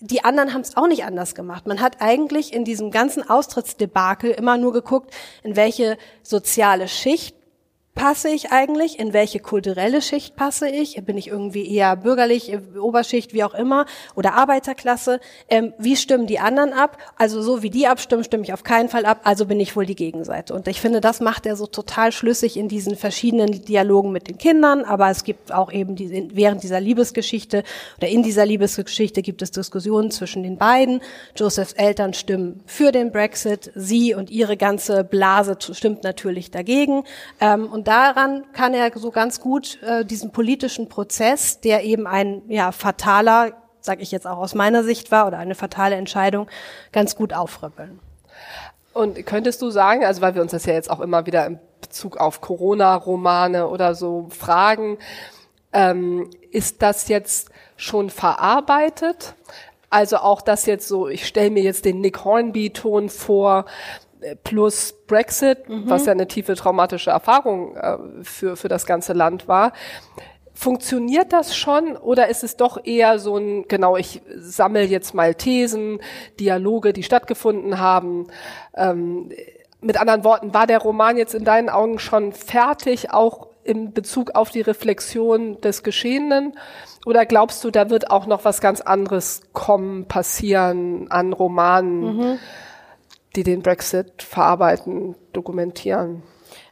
[0.00, 1.66] Die anderen haben es auch nicht anders gemacht.
[1.66, 7.34] Man hat eigentlich in diesem ganzen Austrittsdebakel immer nur geguckt, in welche soziale Schicht
[7.94, 8.98] passe ich eigentlich?
[8.98, 11.00] In welche kulturelle Schicht passe ich?
[11.04, 15.20] Bin ich irgendwie eher bürgerlich, Oberschicht, wie auch immer, oder Arbeiterklasse?
[15.48, 16.98] Ähm, wie stimmen die anderen ab?
[17.16, 19.86] Also so wie die abstimmen, stimme ich auf keinen Fall ab, also bin ich wohl
[19.86, 20.54] die Gegenseite.
[20.54, 24.38] Und ich finde, das macht er so total schlüssig in diesen verschiedenen Dialogen mit den
[24.38, 27.62] Kindern, aber es gibt auch eben die, während dieser Liebesgeschichte
[27.98, 31.00] oder in dieser Liebesgeschichte gibt es Diskussionen zwischen den beiden.
[31.36, 37.04] Josephs Eltern stimmen für den Brexit, sie und ihre ganze Blase stimmt natürlich dagegen.
[37.40, 42.42] Ähm, und daran kann er so ganz gut äh, diesen politischen Prozess, der eben ein
[42.48, 46.48] ja, fataler, sage ich jetzt auch aus meiner Sicht war, oder eine fatale Entscheidung,
[46.92, 48.00] ganz gut aufrüppeln.
[48.92, 51.58] Und könntest du sagen, also weil wir uns das ja jetzt auch immer wieder im
[51.80, 54.98] Bezug auf Corona-Romane oder so fragen,
[55.72, 59.34] ähm, ist das jetzt schon verarbeitet?
[59.90, 63.66] Also auch das jetzt so, ich stelle mir jetzt den Nick Hornby-Ton vor,
[64.42, 65.88] plus Brexit, mhm.
[65.88, 69.72] was ja eine tiefe traumatische Erfahrung äh, für, für das ganze Land war.
[70.54, 75.34] Funktioniert das schon oder ist es doch eher so ein, genau, ich sammle jetzt mal
[75.34, 76.00] Thesen,
[76.38, 78.28] Dialoge, die stattgefunden haben?
[78.76, 79.30] Ähm,
[79.80, 84.34] mit anderen Worten, war der Roman jetzt in deinen Augen schon fertig, auch in Bezug
[84.34, 86.56] auf die Reflexion des Geschehenen?
[87.04, 92.16] Oder glaubst du, da wird auch noch was ganz anderes kommen, passieren an Romanen?
[92.16, 92.38] Mhm
[93.36, 96.22] die den Brexit verarbeiten, dokumentieren.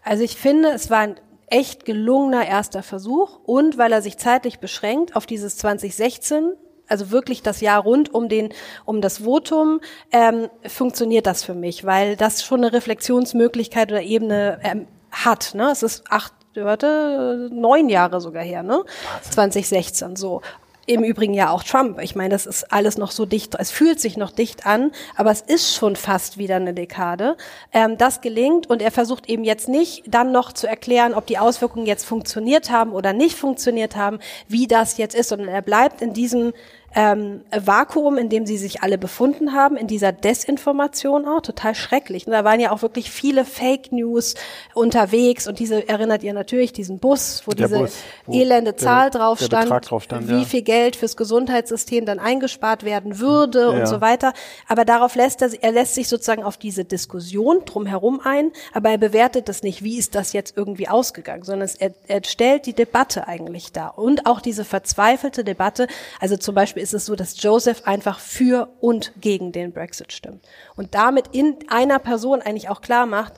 [0.02, 4.58] Also ich finde, es war ein echt gelungener erster Versuch und weil er sich zeitlich
[4.58, 6.52] beschränkt auf dieses 2016,
[6.88, 8.50] also wirklich das Jahr rund um den
[8.84, 9.80] um das Votum,
[10.12, 15.54] ähm, funktioniert das für mich, weil das schon eine Reflexionsmöglichkeit oder Ebene ähm, hat.
[15.54, 15.70] Ne?
[15.70, 18.84] Es ist acht warte, neun Jahre sogar her, ne?
[19.22, 20.42] 2016 so
[20.86, 22.00] im Übrigen ja auch Trump.
[22.00, 25.30] Ich meine, das ist alles noch so dicht, es fühlt sich noch dicht an, aber
[25.30, 27.36] es ist schon fast wieder eine Dekade.
[27.72, 31.38] Ähm, das gelingt und er versucht eben jetzt nicht dann noch zu erklären, ob die
[31.38, 34.18] Auswirkungen jetzt funktioniert haben oder nicht funktioniert haben,
[34.48, 36.52] wie das jetzt ist, sondern er bleibt in diesem
[36.94, 42.26] ähm, Vakuum, in dem sie sich alle befunden haben, in dieser Desinformation auch, total schrecklich.
[42.26, 44.34] Und da waren ja auch wirklich viele Fake News
[44.74, 49.10] unterwegs und diese erinnert ihr natürlich diesen Bus, wo der diese Bus, wo elende Zahl
[49.10, 50.44] der, drauf, stand, drauf stand, wie ja.
[50.44, 53.68] viel Geld fürs Gesundheitssystem dann eingespart werden würde ja.
[53.68, 54.32] und so weiter.
[54.68, 58.98] Aber darauf lässt er, er lässt sich sozusagen auf diese Diskussion drumherum ein, aber er
[58.98, 62.74] bewertet das nicht, wie ist das jetzt irgendwie ausgegangen, sondern es, er, er stellt die
[62.74, 65.86] Debatte eigentlich dar und auch diese verzweifelte Debatte,
[66.20, 70.44] also zum Beispiel ist es so, dass Joseph einfach für und gegen den Brexit stimmt.
[70.76, 73.34] Und damit in einer Person eigentlich auch klar macht,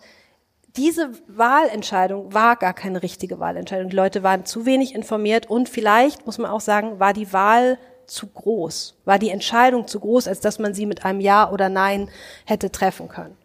[0.77, 3.91] diese Wahlentscheidung war gar keine richtige Wahlentscheidung.
[3.91, 7.79] Die Leute waren zu wenig informiert und vielleicht, muss man auch sagen, war die Wahl
[8.07, 11.69] zu groß, war die Entscheidung zu groß, als dass man sie mit einem Ja oder
[11.69, 12.11] Nein
[12.45, 13.37] hätte treffen können.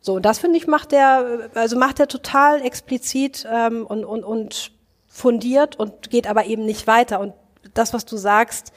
[0.00, 4.24] So, und das finde ich macht der, also macht er total explizit ähm, und, und,
[4.24, 4.72] und
[5.08, 7.20] fundiert und geht aber eben nicht weiter.
[7.20, 7.34] Und
[7.72, 8.72] das, was du sagst,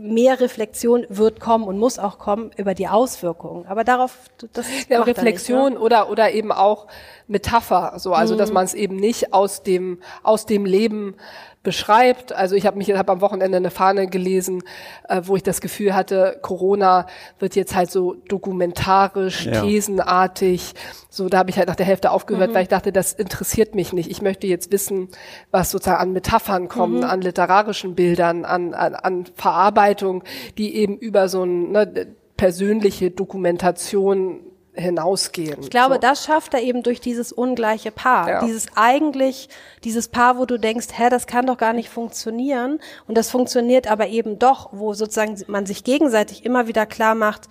[0.00, 3.66] mehr Reflexion wird kommen und muss auch kommen über die Auswirkungen.
[3.66, 4.16] Aber darauf,
[4.52, 5.84] das ja, Reflexion nicht, ne?
[5.84, 6.86] oder oder eben auch
[7.26, 8.38] Metapher, so also mhm.
[8.38, 11.16] dass man es eben nicht aus dem aus dem Leben
[11.62, 12.32] beschreibt.
[12.32, 14.62] Also ich habe mich hab am Wochenende eine Fahne gelesen,
[15.08, 17.06] äh, wo ich das Gefühl hatte, Corona
[17.38, 19.62] wird jetzt halt so dokumentarisch, ja.
[19.62, 20.74] thesenartig.
[21.10, 22.54] So, da habe ich halt nach der Hälfte aufgehört, mhm.
[22.54, 24.10] weil ich dachte, das interessiert mich nicht.
[24.10, 25.08] Ich möchte jetzt wissen,
[25.50, 27.04] was sozusagen an Metaphern kommen, mhm.
[27.04, 30.22] an literarischen Bildern, an, an, an Verarbeitung,
[30.56, 34.40] die eben über so ein ne, persönliche Dokumentation
[34.78, 35.60] hinausgehen.
[35.62, 36.00] Ich glaube, so.
[36.00, 38.28] das schafft er eben durch dieses ungleiche Paar.
[38.28, 38.44] Ja.
[38.44, 39.48] Dieses eigentlich,
[39.84, 42.78] dieses Paar, wo du denkst, hä, das kann doch gar nicht funktionieren.
[43.06, 47.48] Und das funktioniert aber eben doch, wo sozusagen man sich gegenseitig immer wieder klar macht,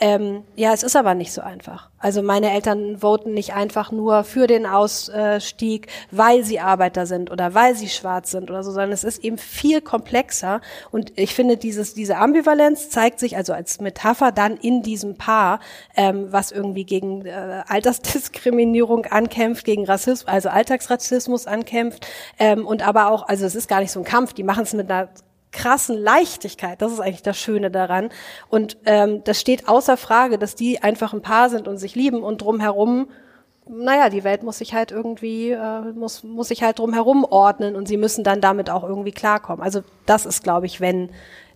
[0.00, 1.90] ähm, ja, es ist aber nicht so einfach.
[1.98, 7.52] Also meine Eltern voten nicht einfach nur für den Ausstieg, weil sie Arbeiter sind oder
[7.52, 10.62] weil sie schwarz sind oder so, sondern es ist eben viel komplexer.
[10.90, 15.60] Und ich finde, dieses, diese Ambivalenz zeigt sich also als Metapher dann in diesem Paar,
[15.94, 22.06] ähm, was irgendwie gegen äh, Altersdiskriminierung ankämpft, gegen Rassismus, also Alltagsrassismus ankämpft
[22.38, 24.72] ähm, und aber auch, also es ist gar nicht so ein Kampf, die machen es
[24.72, 25.10] mit einer
[25.52, 26.80] krassen Leichtigkeit.
[26.80, 28.10] Das ist eigentlich das Schöne daran.
[28.48, 32.22] Und ähm, das steht außer Frage, dass die einfach ein Paar sind und sich lieben
[32.22, 33.08] und drumherum
[33.72, 37.86] naja, die Welt muss sich halt irgendwie, äh, muss, muss sich halt drumherum ordnen und
[37.86, 39.62] sie müssen dann damit auch irgendwie klarkommen.
[39.62, 41.10] Also das ist, glaube ich, wenn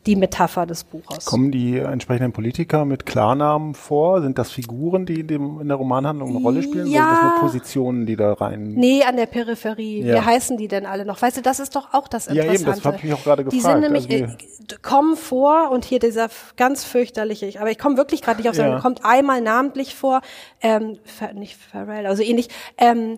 [0.06, 1.24] die Metapher des Buches.
[1.24, 4.20] Kommen die entsprechenden Politiker mit Klarnamen vor?
[4.20, 6.86] Sind das Figuren, die in, dem, in der Romanhandlung eine Rolle spielen?
[6.86, 7.02] Ja.
[7.02, 8.72] Oder sind das nur Positionen, die da rein?
[8.74, 10.02] Nee, an der Peripherie.
[10.02, 10.16] Ja.
[10.16, 11.22] Wie heißen die denn alle noch?
[11.22, 12.54] Weißt du, das ist doch auch das Interessante.
[12.54, 13.62] Ja, eben, das habe ich mich auch gerade gefragt.
[13.62, 17.96] Die sind nämlich, also äh, kommen vor und hier dieser ganz fürchterliche, aber ich komme
[17.96, 18.80] wirklich gerade nicht auf, sondern ja.
[18.80, 20.20] kommt einmal namentlich vor,
[20.60, 20.98] ähm,
[21.34, 23.16] nicht Pharrell, also ähnlich, ähm,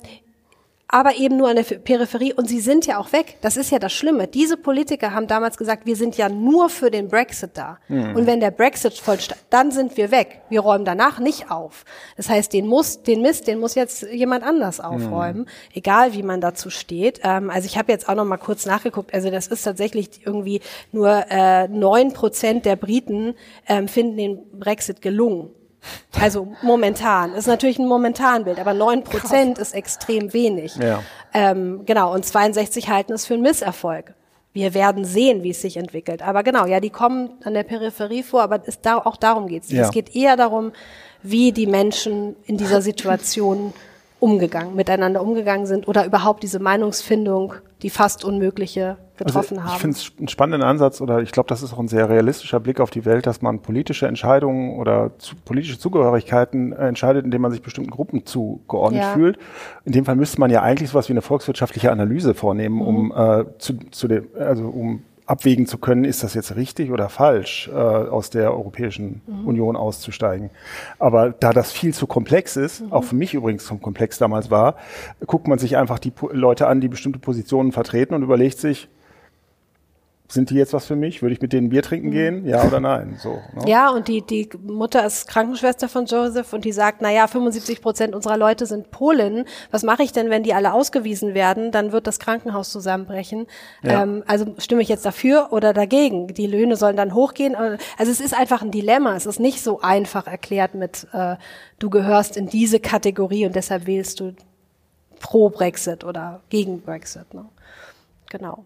[0.89, 3.39] aber eben nur an der Peripherie und sie sind ja auch weg.
[3.41, 4.29] Das ist ja das Schlimme.
[4.29, 7.79] Diese Politiker haben damals gesagt, wir sind ja nur für den Brexit da.
[7.89, 8.15] Mhm.
[8.15, 10.43] Und wenn der Brexit vollständig, dann sind wir weg.
[10.49, 11.85] Wir räumen danach nicht auf.
[12.17, 15.47] Das heißt, den muss, den Mist, den muss jetzt jemand anders aufräumen, mhm.
[15.75, 17.21] egal wie man dazu steht.
[17.25, 19.13] Ähm, also ich habe jetzt auch noch mal kurz nachgeguckt.
[19.13, 20.61] Also das ist tatsächlich irgendwie
[20.93, 23.35] nur äh, neun äh, Prozent der Briten
[23.69, 25.51] ähm, finden den Brexit gelungen.
[26.21, 27.35] Also momentan.
[27.35, 30.77] Ist natürlich ein Momentanbild, aber neun Prozent ist extrem wenig.
[30.77, 31.03] Ja.
[31.35, 34.15] Ähm, genau, und 62 halten es für einen Misserfolg.
[34.55, 36.23] Wir werden sehen, wie es sich entwickelt.
[36.23, 39.65] Aber genau, ja, die kommen an der Peripherie vor, aber es da, auch darum geht
[39.65, 39.71] es.
[39.71, 39.83] Ja.
[39.83, 40.73] Es geht eher darum,
[41.23, 43.75] wie die Menschen in dieser Situation
[44.19, 49.75] umgegangen, miteinander umgegangen sind oder überhaupt diese Meinungsfindung, die fast unmögliche getroffen also haben.
[49.75, 52.61] Ich finde es einen spannenden Ansatz oder ich glaube, das ist auch ein sehr realistischer
[52.61, 57.51] Blick auf die Welt, dass man politische Entscheidungen oder zu, politische Zugehörigkeiten entscheidet, indem man
[57.51, 59.13] sich bestimmten Gruppen zugeordnet ja.
[59.13, 59.39] fühlt.
[59.85, 62.83] In dem Fall müsste man ja eigentlich sowas wie eine volkswirtschaftliche Analyse vornehmen, mhm.
[62.83, 67.09] um äh, zu, zu dem, also um abwägen zu können, ist das jetzt richtig oder
[67.09, 69.47] falsch, äh, aus der Europäischen mhm.
[69.47, 70.51] Union auszusteigen.
[70.99, 72.93] Aber da das viel zu komplex ist, mhm.
[72.93, 74.77] auch für mich übrigens zum komplex damals war,
[75.27, 78.89] guckt man sich einfach die Leute an, die bestimmte Positionen vertreten und überlegt sich,
[80.29, 81.23] sind die jetzt was für mich?
[81.23, 82.13] Würde ich mit denen Bier trinken mhm.
[82.13, 82.47] gehen?
[82.47, 83.17] Ja oder nein?
[83.23, 83.41] So.
[83.55, 83.69] Ne?
[83.69, 87.81] Ja, und die, die Mutter ist Krankenschwester von Joseph und die sagt, na ja, 75
[87.81, 89.45] Prozent unserer Leute sind Polen.
[89.71, 91.71] Was mache ich denn, wenn die alle ausgewiesen werden?
[91.71, 93.47] Dann wird das Krankenhaus zusammenbrechen.
[93.83, 94.03] Ja.
[94.03, 96.29] Ähm, also stimme ich jetzt dafür oder dagegen?
[96.29, 97.55] Die Löhne sollen dann hochgehen.
[97.55, 99.15] Also es ist einfach ein Dilemma.
[99.17, 101.37] Es ist nicht so einfach erklärt mit, äh,
[101.79, 104.35] du gehörst in diese Kategorie und deshalb wählst du
[105.21, 107.33] pro Brexit oder gegen Brexit.
[107.33, 107.45] Ne?
[108.31, 108.65] Genau.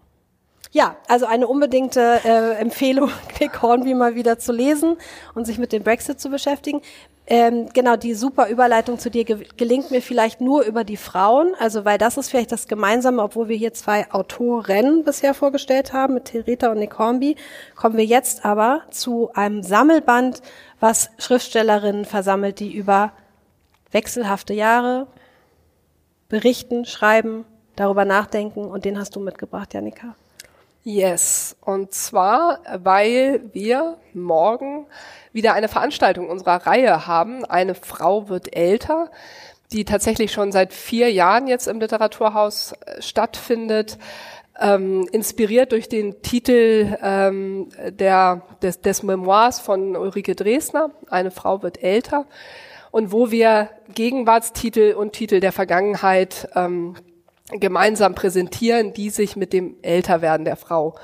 [0.73, 4.95] Ja, also eine unbedingte äh, Empfehlung, Nick Hornby mal wieder zu lesen
[5.35, 6.81] und sich mit dem Brexit zu beschäftigen.
[7.27, 11.53] Ähm, genau, die super Überleitung zu dir ge gelingt mir vielleicht nur über die Frauen,
[11.59, 16.15] also weil das ist vielleicht das Gemeinsame, obwohl wir hier zwei Autoren bisher vorgestellt haben,
[16.15, 17.35] mit Theresa und Nick Hornby,
[17.75, 20.41] kommen wir jetzt aber zu einem Sammelband,
[20.79, 23.11] was Schriftstellerinnen versammelt, die über
[23.91, 25.07] wechselhafte Jahre
[26.27, 30.15] berichten, schreiben, darüber nachdenken und den hast du mitgebracht, Janika.
[30.83, 34.87] Yes, und zwar, weil wir morgen
[35.31, 37.45] wieder eine Veranstaltung unserer Reihe haben.
[37.45, 39.11] Eine Frau wird älter,
[39.71, 43.99] die tatsächlich schon seit vier Jahren jetzt im Literaturhaus äh, stattfindet.
[44.59, 51.63] Ähm, inspiriert durch den Titel ähm, der, des, des Memoirs von Ulrike Dresner, Eine Frau
[51.63, 52.25] wird älter,
[52.91, 56.95] und wo wir Gegenwartstitel und Titel der Vergangenheit ähm,
[57.59, 60.95] gemeinsam präsentieren, die sich mit dem Älterwerden der Frau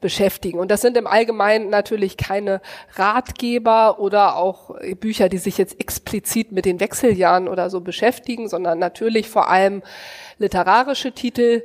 [0.00, 0.58] beschäftigen.
[0.58, 2.60] Und das sind im Allgemeinen natürlich keine
[2.94, 8.78] Ratgeber oder auch Bücher, die sich jetzt explizit mit den Wechseljahren oder so beschäftigen, sondern
[8.78, 9.82] natürlich vor allem
[10.38, 11.62] literarische Titel,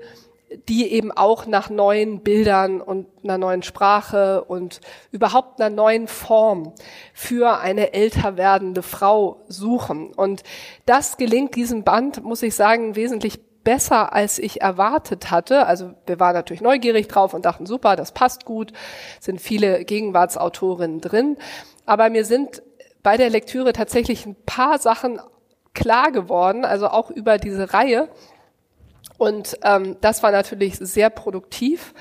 [0.67, 6.73] die eben auch nach neuen Bildern und einer neuen Sprache und überhaupt einer neuen Form
[7.13, 10.11] für eine älter werdende Frau suchen.
[10.13, 10.43] Und
[10.85, 15.65] das gelingt diesem Band, muss ich sagen, wesentlich besser, als ich erwartet hatte.
[15.67, 18.73] Also wir waren natürlich neugierig drauf und dachten, super, das passt gut,
[19.19, 21.37] sind viele Gegenwartsautorinnen drin.
[21.85, 22.61] Aber mir sind
[23.03, 25.19] bei der Lektüre tatsächlich ein paar Sachen
[25.73, 28.09] klar geworden, also auch über diese Reihe.
[29.17, 31.93] Und ähm, das war natürlich sehr produktiv.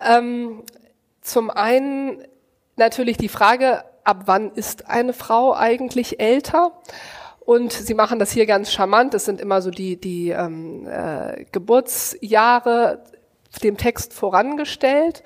[0.00, 0.62] Ähm,
[1.20, 2.22] zum einen
[2.76, 6.72] natürlich die Frage, ab wann ist eine Frau eigentlich älter?
[7.44, 9.12] Und sie machen das hier ganz charmant.
[9.14, 13.04] Das sind immer so die, die ähm, äh, Geburtsjahre
[13.62, 15.22] dem Text vorangestellt.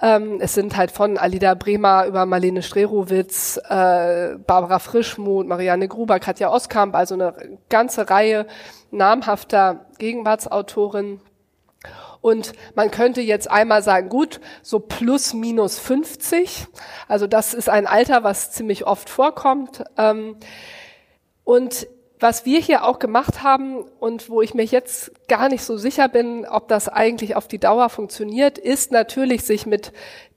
[0.00, 6.18] Ähm, es sind halt von Alida Bremer über Marlene Strerowitz, äh, Barbara Frischmuth, Marianne Gruber,
[6.20, 7.34] Katja Oskamp, also eine
[7.68, 8.46] ganze Reihe
[8.90, 11.20] namhafter Gegenwartsautorinnen.
[12.22, 16.66] Und man könnte jetzt einmal sagen, gut, so plus minus 50.
[17.08, 19.84] Also das ist ein Alter, was ziemlich oft vorkommt.
[19.96, 20.36] Ähm,
[21.50, 21.88] und
[22.20, 26.06] was wir hier auch gemacht haben und wo ich mir jetzt gar nicht so sicher
[26.06, 29.90] bin, ob das eigentlich auf die Dauer funktioniert, ist natürlich sich mit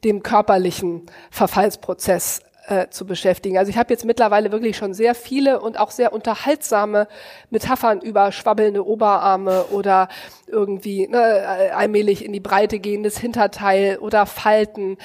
[0.04, 3.60] dem körperlichen Verfallsprozess äh, zu beschäftigen.
[3.60, 7.08] Also ich habe jetzt mittlerweile wirklich schon sehr viele und auch sehr unterhaltsame
[7.52, 10.08] Metaphern über schwabbelnde Oberarme oder
[10.47, 14.97] irgendwie ne, allmählich in die Breite gehendes Hinterteil oder Falten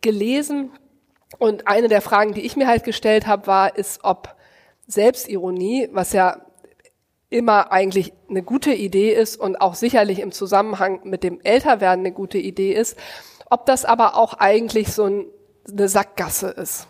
[0.00, 0.70] gelesen.
[1.38, 4.36] Und eine der Fragen, die ich mir halt gestellt habe, war, ist, ob
[4.90, 6.38] Selbstironie, was ja
[7.28, 12.12] immer eigentlich eine gute Idee ist und auch sicherlich im Zusammenhang mit dem Älterwerden eine
[12.12, 12.98] gute Idee ist,
[13.48, 15.26] ob das aber auch eigentlich so ein,
[15.70, 16.88] eine Sackgasse ist.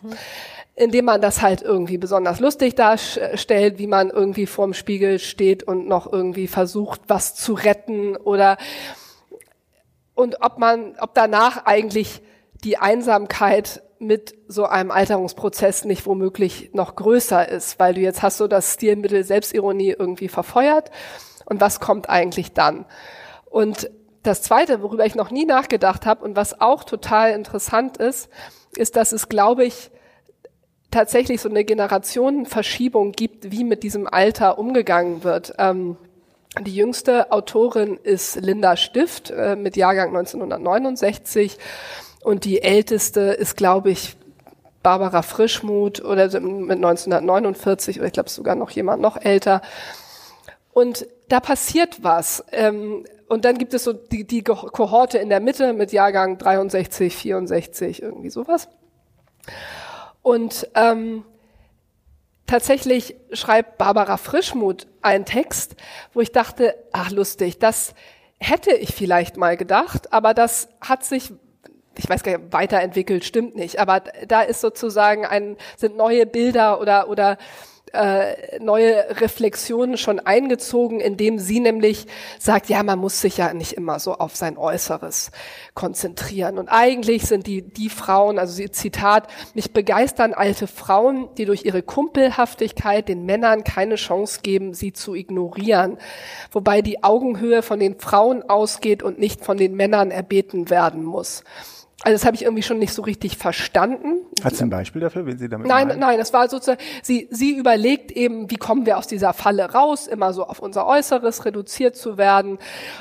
[0.75, 5.87] Indem man das halt irgendwie besonders lustig darstellt, wie man irgendwie vorm Spiegel steht und
[5.87, 8.57] noch irgendwie versucht, was zu retten oder
[10.15, 12.23] und ob man, ob danach eigentlich
[12.65, 18.39] die Einsamkeit mit so einem Alterungsprozess nicht womöglich noch größer ist, weil du jetzt hast
[18.39, 20.91] so das Stilmittel Selbstironie irgendwie verfeuert
[21.45, 22.87] und was kommt eigentlich dann?
[23.45, 23.91] Und
[24.23, 28.31] das Zweite, worüber ich noch nie nachgedacht habe und was auch total interessant ist,
[28.77, 29.91] ist, dass es, glaube ich,
[30.91, 35.55] tatsächlich so eine Generationenverschiebung gibt, wie mit diesem Alter umgegangen wird.
[35.59, 35.97] Ähm,
[36.59, 41.59] die jüngste Autorin ist Linda Stift äh, mit Jahrgang 1969
[42.23, 44.17] und die älteste ist, glaube ich,
[44.83, 49.61] Barbara Frischmuth oder mit 1949 oder ich glaube sogar noch jemand noch älter.
[50.73, 52.45] Und da passiert was.
[52.53, 57.15] Ähm, und dann gibt es so die, die Kohorte in der Mitte mit Jahrgang 63,
[57.15, 58.69] 64, irgendwie sowas.
[60.23, 61.25] Und ähm,
[62.47, 65.77] tatsächlich schreibt Barbara Frischmuth einen Text,
[66.13, 67.95] wo ich dachte, ach lustig, das
[68.39, 71.33] hätte ich vielleicht mal gedacht, aber das hat sich
[71.97, 76.81] ich weiß gar nicht, weiterentwickelt stimmt nicht, aber da ist sozusagen ein, sind neue Bilder
[76.81, 77.37] oder, oder
[77.93, 82.07] äh, neue Reflexionen schon eingezogen, indem sie nämlich
[82.39, 85.33] sagt, ja, man muss sich ja nicht immer so auf sein Äußeres
[85.75, 86.59] konzentrieren.
[86.59, 91.65] Und eigentlich sind die, die Frauen, also sie Zitat, mich begeistern alte Frauen, die durch
[91.65, 95.99] ihre Kumpelhaftigkeit den Männern keine Chance geben, sie zu ignorieren.
[96.53, 101.43] Wobei die Augenhöhe von den Frauen ausgeht und nicht von den Männern erbeten werden muss.
[102.03, 104.25] Also das habe ich irgendwie schon nicht so richtig verstanden.
[104.43, 106.01] Hat sie ein Beispiel dafür, wenn Sie damit Nein, meinen?
[106.01, 110.07] nein, das war sozusagen, sie, sie überlegt eben, wie kommen wir aus dieser Falle raus,
[110.07, 112.59] immer so auf unser Äußeres reduziert zu werden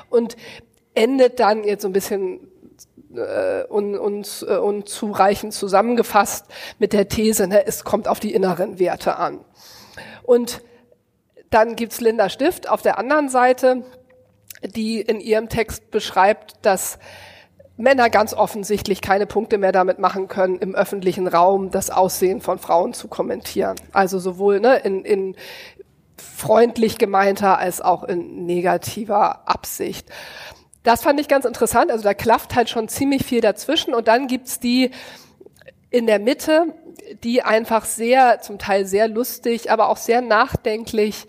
[0.09, 0.35] und
[0.95, 2.49] endet dann jetzt so ein bisschen
[3.15, 8.79] äh, und, und, äh, unzureichend zusammengefasst mit der These, ne, es kommt auf die inneren
[8.79, 9.39] Werte an.
[10.23, 10.61] Und
[11.49, 13.83] dann gibt's Linda Stift auf der anderen Seite,
[14.63, 16.99] die in ihrem Text beschreibt, dass
[17.79, 22.59] Männer ganz offensichtlich keine Punkte mehr damit machen können, im öffentlichen Raum das Aussehen von
[22.59, 23.75] Frauen zu kommentieren.
[23.93, 25.35] Also sowohl ne, in, in
[26.17, 30.09] freundlich gemeinter als auch in negativer Absicht.
[30.83, 31.89] Das fand ich ganz interessant.
[31.89, 33.93] Also da klafft halt schon ziemlich viel dazwischen.
[33.93, 34.91] Und dann gibt's die
[35.89, 36.73] in der Mitte,
[37.23, 41.27] die einfach sehr, zum Teil sehr lustig, aber auch sehr nachdenklich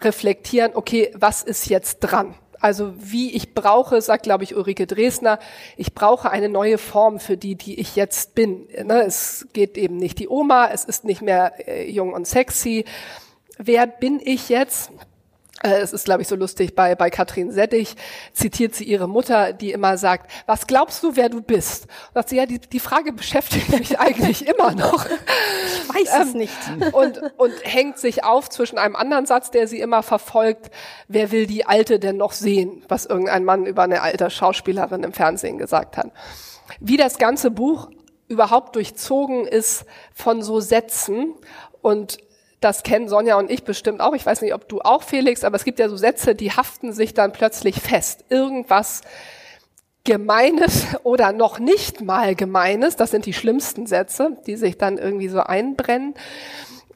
[0.00, 2.34] reflektieren, okay, was ist jetzt dran?
[2.60, 5.38] Also wie ich brauche, sagt glaube ich Ulrike Dresner,
[5.76, 8.68] ich brauche eine neue Form für die, die ich jetzt bin.
[8.84, 12.84] Ne, es geht eben nicht die Oma, es ist nicht mehr äh, jung und sexy.
[13.58, 14.90] Wer bin ich jetzt?
[15.62, 17.96] Äh, es ist, glaube ich, so lustig, bei, bei Katrin Settich
[18.32, 21.84] zitiert sie ihre Mutter, die immer sagt, was glaubst du, wer du bist?
[21.84, 25.06] Und sagt sie, ja, die, die Frage beschäftigt mich eigentlich immer noch.
[25.06, 26.92] Ich weiß ähm, es nicht.
[26.92, 30.70] Und, und hängt sich auf zwischen einem anderen Satz, der sie immer verfolgt,
[31.08, 35.12] wer will die Alte denn noch sehen, was irgendein Mann über eine alte Schauspielerin im
[35.12, 36.10] Fernsehen gesagt hat.
[36.80, 37.88] Wie das ganze Buch
[38.28, 41.34] überhaupt durchzogen ist von so Sätzen
[41.80, 42.18] und
[42.60, 44.14] das kennen Sonja und ich bestimmt auch.
[44.14, 46.92] Ich weiß nicht, ob du auch, Felix, aber es gibt ja so Sätze, die haften
[46.92, 48.24] sich dann plötzlich fest.
[48.28, 49.02] Irgendwas
[50.04, 55.28] Gemeines oder noch nicht mal Gemeines, das sind die schlimmsten Sätze, die sich dann irgendwie
[55.28, 56.14] so einbrennen.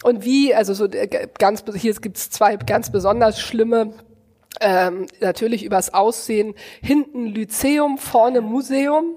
[0.03, 3.92] Und wie, also so äh, ganz, hier gibt's zwei ganz besonders schlimme,
[4.61, 9.17] ähm, natürlich übers Aussehen, hinten Lyzeum, vorne Museum.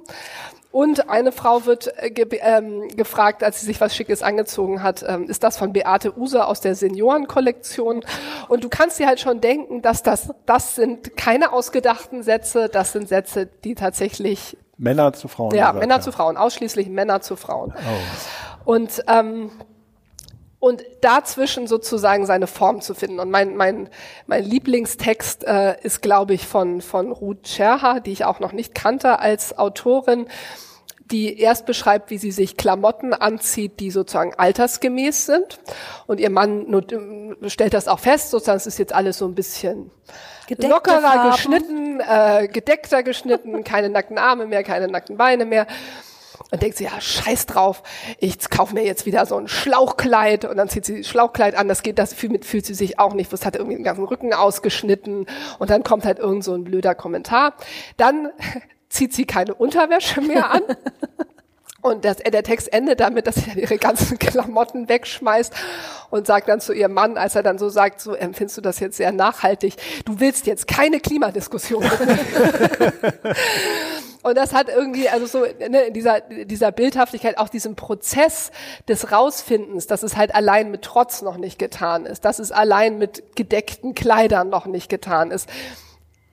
[0.74, 5.06] Und eine Frau wird äh, ge ähm, gefragt, als sie sich was Schickes angezogen hat,
[5.08, 8.04] ähm, ist das von Beate Use aus der Seniorenkollektion?
[8.48, 12.92] Und du kannst dir halt schon denken, dass das, das sind keine ausgedachten Sätze, das
[12.92, 15.54] sind Sätze, die tatsächlich Männer zu Frauen.
[15.54, 16.02] Ja, Männer ja.
[16.02, 17.76] zu Frauen, ausschließlich Männer zu Frauen.
[17.78, 18.72] Oh.
[18.72, 19.52] Und ähm,
[20.64, 23.20] und dazwischen sozusagen seine Form zu finden.
[23.20, 23.90] Und mein, mein,
[24.28, 28.74] mein Lieblingstext äh, ist, glaube ich, von, von Ruth Scherha, die ich auch noch nicht
[28.74, 30.26] kannte als Autorin,
[31.12, 35.60] die erst beschreibt, wie sie sich Klamotten anzieht, die sozusagen altersgemäß sind.
[36.08, 36.66] Und ihr Mann
[37.48, 39.92] stellt das auch fest, sozusagen, es ist jetzt alles so ein bisschen
[40.48, 41.32] Gedeckte lockerer Farben.
[41.32, 45.68] geschnitten, äh, gedeckter geschnitten, keine nackten Arme mehr, keine nackten Beine mehr
[46.52, 47.84] und denkt sie, ja, scheiß drauf,
[48.20, 51.84] ich kaufe mir jetzt wieder so ein Schlauchkleid und dann zieht sie Schlauchkleid an, das
[51.84, 55.26] geht, das fühlt, fühlt sie sich auch nicht, das hat irgendwie den ganzen Rücken ausgeschnitten
[55.60, 57.56] und dann kommt halt irgend so ein blöder Kommentar.
[57.98, 58.30] Dann
[58.90, 60.62] zieht sie keine Unterwäsche mehr an.
[61.84, 65.54] Und das, der Text endet damit, dass sie dann ihre ganzen Klamotten wegschmeißt
[66.10, 68.80] und sagt dann zu ihrem Mann, als er dann so sagt, so empfindest du das
[68.80, 69.76] jetzt sehr nachhaltig,
[70.06, 71.84] du willst jetzt keine Klimadiskussion.
[74.24, 78.52] Und das hat irgendwie, also so ne, in dieser, dieser Bildhaftigkeit auch diesen Prozess
[78.88, 82.98] des Rausfindens, dass es halt allein mit Trotz noch nicht getan ist, dass es allein
[82.98, 85.50] mit gedeckten Kleidern noch nicht getan ist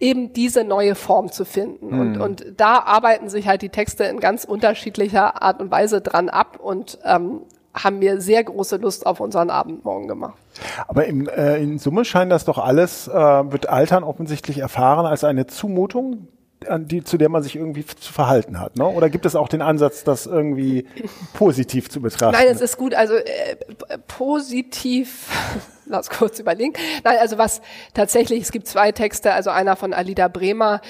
[0.01, 1.95] eben diese neue Form zu finden.
[1.95, 2.01] Mhm.
[2.01, 6.29] Und, und da arbeiten sich halt die Texte in ganz unterschiedlicher Art und Weise dran
[6.29, 7.43] ab und ähm,
[7.73, 10.39] haben mir sehr große Lust auf unseren Abend morgen gemacht.
[10.89, 15.23] Aber im, äh, in Summe scheint das doch alles, äh, wird Altern offensichtlich erfahren als
[15.23, 16.29] eine Zumutung,
[16.69, 18.87] an die, zu der man sich irgendwie zu verhalten hat, ne?
[18.87, 20.87] Oder gibt es auch den Ansatz, das irgendwie
[21.33, 22.37] positiv zu betrachten?
[22.37, 22.95] Nein, es ist gut.
[22.95, 23.57] Also äh,
[24.07, 25.29] positiv,
[25.91, 26.72] lass kurz überlegen.
[27.05, 27.61] Nein, also was
[27.95, 30.80] tatsächlich, es gibt zwei Texte, also einer von Alida Bremer,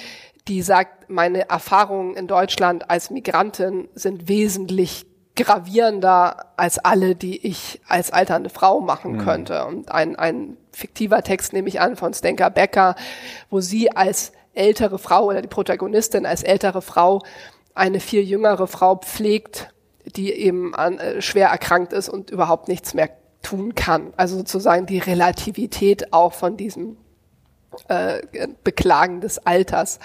[0.48, 7.80] die sagt, meine Erfahrungen in Deutschland als Migrantin sind wesentlich gravierender als alle, die ich
[7.86, 9.18] als alternde Frau machen mhm.
[9.18, 9.64] könnte.
[9.64, 12.94] Und ein, ein fiktiver Text nehme ich an von Stenka Becker,
[13.48, 17.22] wo sie als ältere Frau oder die Protagonistin als ältere Frau
[17.74, 19.72] eine viel jüngere Frau pflegt,
[20.04, 23.08] die eben an, äh, schwer erkrankt ist und überhaupt nichts mehr
[23.42, 24.12] tun kann.
[24.16, 26.96] Also sozusagen die Relativität auch von diesem
[27.88, 28.20] äh,
[28.64, 29.98] Beklagen des Alters.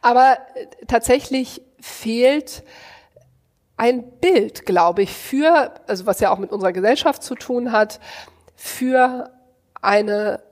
[0.00, 2.62] Aber äh, tatsächlich fehlt
[3.76, 7.98] ein Bild, glaube ich, für, also was ja auch mit unserer Gesellschaft zu tun hat,
[8.54, 9.30] für
[9.80, 10.42] eine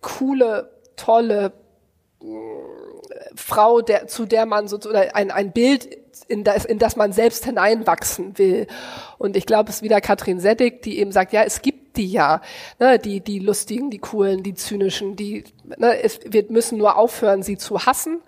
[0.00, 1.52] coole, tolle
[3.34, 5.88] Frau, der, zu der man so, oder ein, ein Bild,
[6.24, 8.66] in das, in das man selbst hineinwachsen will.
[9.18, 12.06] Und ich glaube, es ist wieder Katrin Seddig, die eben sagt, ja, es gibt die
[12.06, 12.40] ja,
[12.78, 17.42] ne, die, die lustigen, die coolen, die zynischen, die, ne, es, wir müssen nur aufhören,
[17.42, 18.22] sie zu hassen.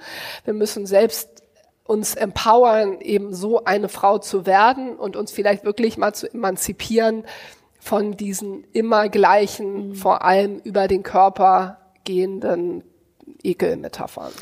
[0.45, 1.43] Wir müssen selbst
[1.85, 7.25] uns empowern, eben so eine Frau zu werden und uns vielleicht wirklich mal zu emanzipieren
[7.81, 9.95] von diesen immer gleichen, mhm.
[9.95, 12.85] vor allem über den Körper gehenden
[13.43, 14.33] Ekelmetaphern.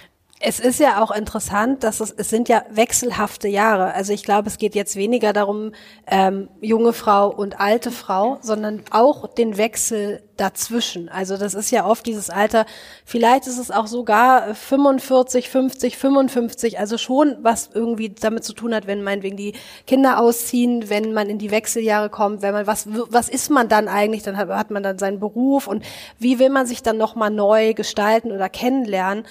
[0.41, 3.95] Es ist ja auch interessant, dass es, es sind ja wechselhafte Jahre.
[3.95, 5.72] Also ich glaube, es geht jetzt weniger darum,
[6.07, 11.09] ähm, junge Frau und alte Frau, sondern auch den Wechsel dazwischen.
[11.09, 12.64] Also das ist ja oft dieses Alter,
[13.05, 18.74] vielleicht ist es auch sogar 45, 50, 55, also schon was irgendwie damit zu tun
[18.74, 19.55] hat, wenn meinetwegen die
[19.86, 23.89] Kinder ausziehen, wenn man in die Wechseljahre kommt, wenn man, was, was ist man dann
[23.89, 25.84] eigentlich, dann hat, hat man dann seinen Beruf und
[26.18, 29.24] wie will man sich dann nochmal neu gestalten oder kennenlernen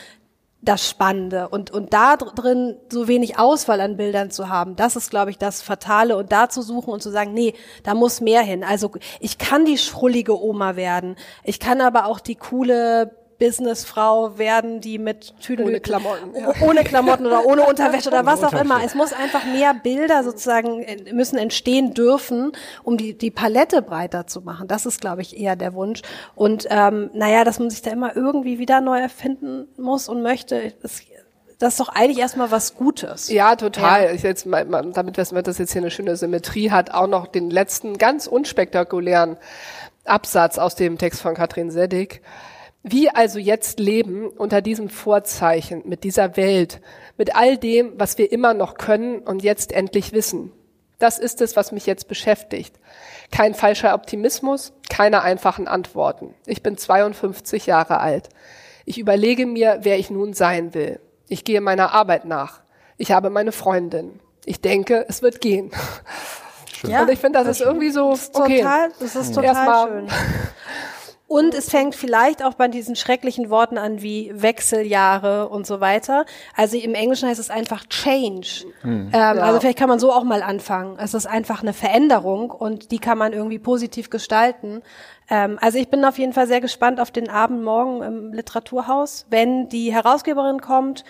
[0.61, 1.49] das Spannende.
[1.49, 5.37] Und und da drin so wenig Auswahl an Bildern zu haben, das ist glaube ich
[5.37, 6.17] das Fatale.
[6.17, 7.53] Und da zu suchen und zu sagen, nee,
[7.83, 8.63] da muss mehr hin.
[8.63, 14.81] Also ich kann die schrullige Oma werden, ich kann aber auch die coole Businessfrau werden,
[14.81, 16.53] die mit Tüdeln ohne Klamotten, ja.
[16.61, 18.83] ohne Klamotten oder ohne Unterwäsche oder was auch immer.
[18.83, 22.51] Es muss einfach mehr Bilder sozusagen müssen entstehen dürfen,
[22.83, 24.67] um die die Palette breiter zu machen.
[24.67, 26.01] Das ist, glaube ich, eher der Wunsch.
[26.35, 30.73] Und ähm, naja, dass man sich da immer irgendwie wieder neu erfinden muss und möchte.
[30.81, 31.01] Das,
[31.59, 33.29] das ist doch eigentlich erstmal was Gutes.
[33.29, 34.05] Ja, total.
[34.05, 34.11] Ja.
[34.11, 37.49] Ich jetzt mal, damit das, das jetzt hier eine schöne Symmetrie hat, auch noch den
[37.49, 39.37] letzten ganz unspektakulären
[40.05, 42.21] Absatz aus dem Text von Katrin Seddig.
[42.89, 46.79] Wie also jetzt leben unter diesem Vorzeichen, mit dieser Welt,
[47.17, 50.53] mit all dem, was wir immer noch können und jetzt endlich wissen.
[50.97, 52.79] Das ist es, was mich jetzt beschäftigt.
[53.31, 56.33] Kein falscher Optimismus, keine einfachen Antworten.
[56.45, 58.29] Ich bin 52 Jahre alt.
[58.85, 61.01] Ich überlege mir, wer ich nun sein will.
[61.27, 62.61] Ich gehe meiner Arbeit nach.
[62.95, 64.21] Ich habe meine Freundin.
[64.45, 65.71] Ich denke, es wird gehen.
[66.73, 66.91] Schön.
[66.91, 68.59] Ja, und ich finde, das, das, ist irgendwie so das ist okay.
[68.59, 70.07] Total, das ist total schön.
[71.27, 76.25] Und es fängt vielleicht auch bei diesen schrecklichen Worten an wie Wechseljahre und so weiter.
[76.55, 78.65] Also im Englischen heißt es einfach Change.
[78.83, 79.11] Mhm.
[79.11, 79.31] Ähm, ja.
[79.33, 80.97] Also vielleicht kann man so auch mal anfangen.
[80.99, 84.81] Es ist einfach eine Veränderung und die kann man irgendwie positiv gestalten.
[85.29, 89.25] Ähm, also ich bin auf jeden Fall sehr gespannt auf den Abend morgen im Literaturhaus,
[89.29, 91.03] wenn die Herausgeberin kommt.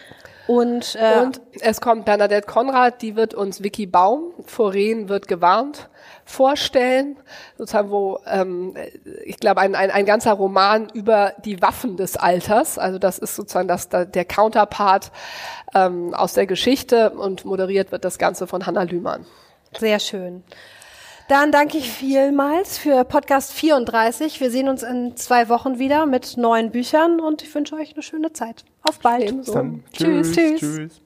[0.48, 5.90] Und, äh, und es kommt Bernadette Konrad, die wird uns Vicky Baum, Foren wird gewarnt,
[6.28, 7.18] vorstellen,
[7.58, 8.76] sozusagen wo, ähm,
[9.26, 13.36] ich glaube, ein, ein, ein ganzer Roman über die Waffen des Alters, also das ist
[13.36, 15.12] sozusagen das, der Counterpart
[15.74, 19.26] ähm, aus der Geschichte und moderiert wird das Ganze von Hanna Lühmann.
[19.78, 20.44] Sehr schön.
[21.28, 24.40] Dann danke ich vielmals für Podcast 34.
[24.40, 28.02] Wir sehen uns in zwei Wochen wieder mit neuen Büchern und ich wünsche euch eine
[28.02, 28.64] schöne Zeit.
[28.84, 29.28] Auf bald.
[29.92, 30.32] Tschüss.
[30.32, 30.60] Tschüss.
[30.60, 31.02] tschüss.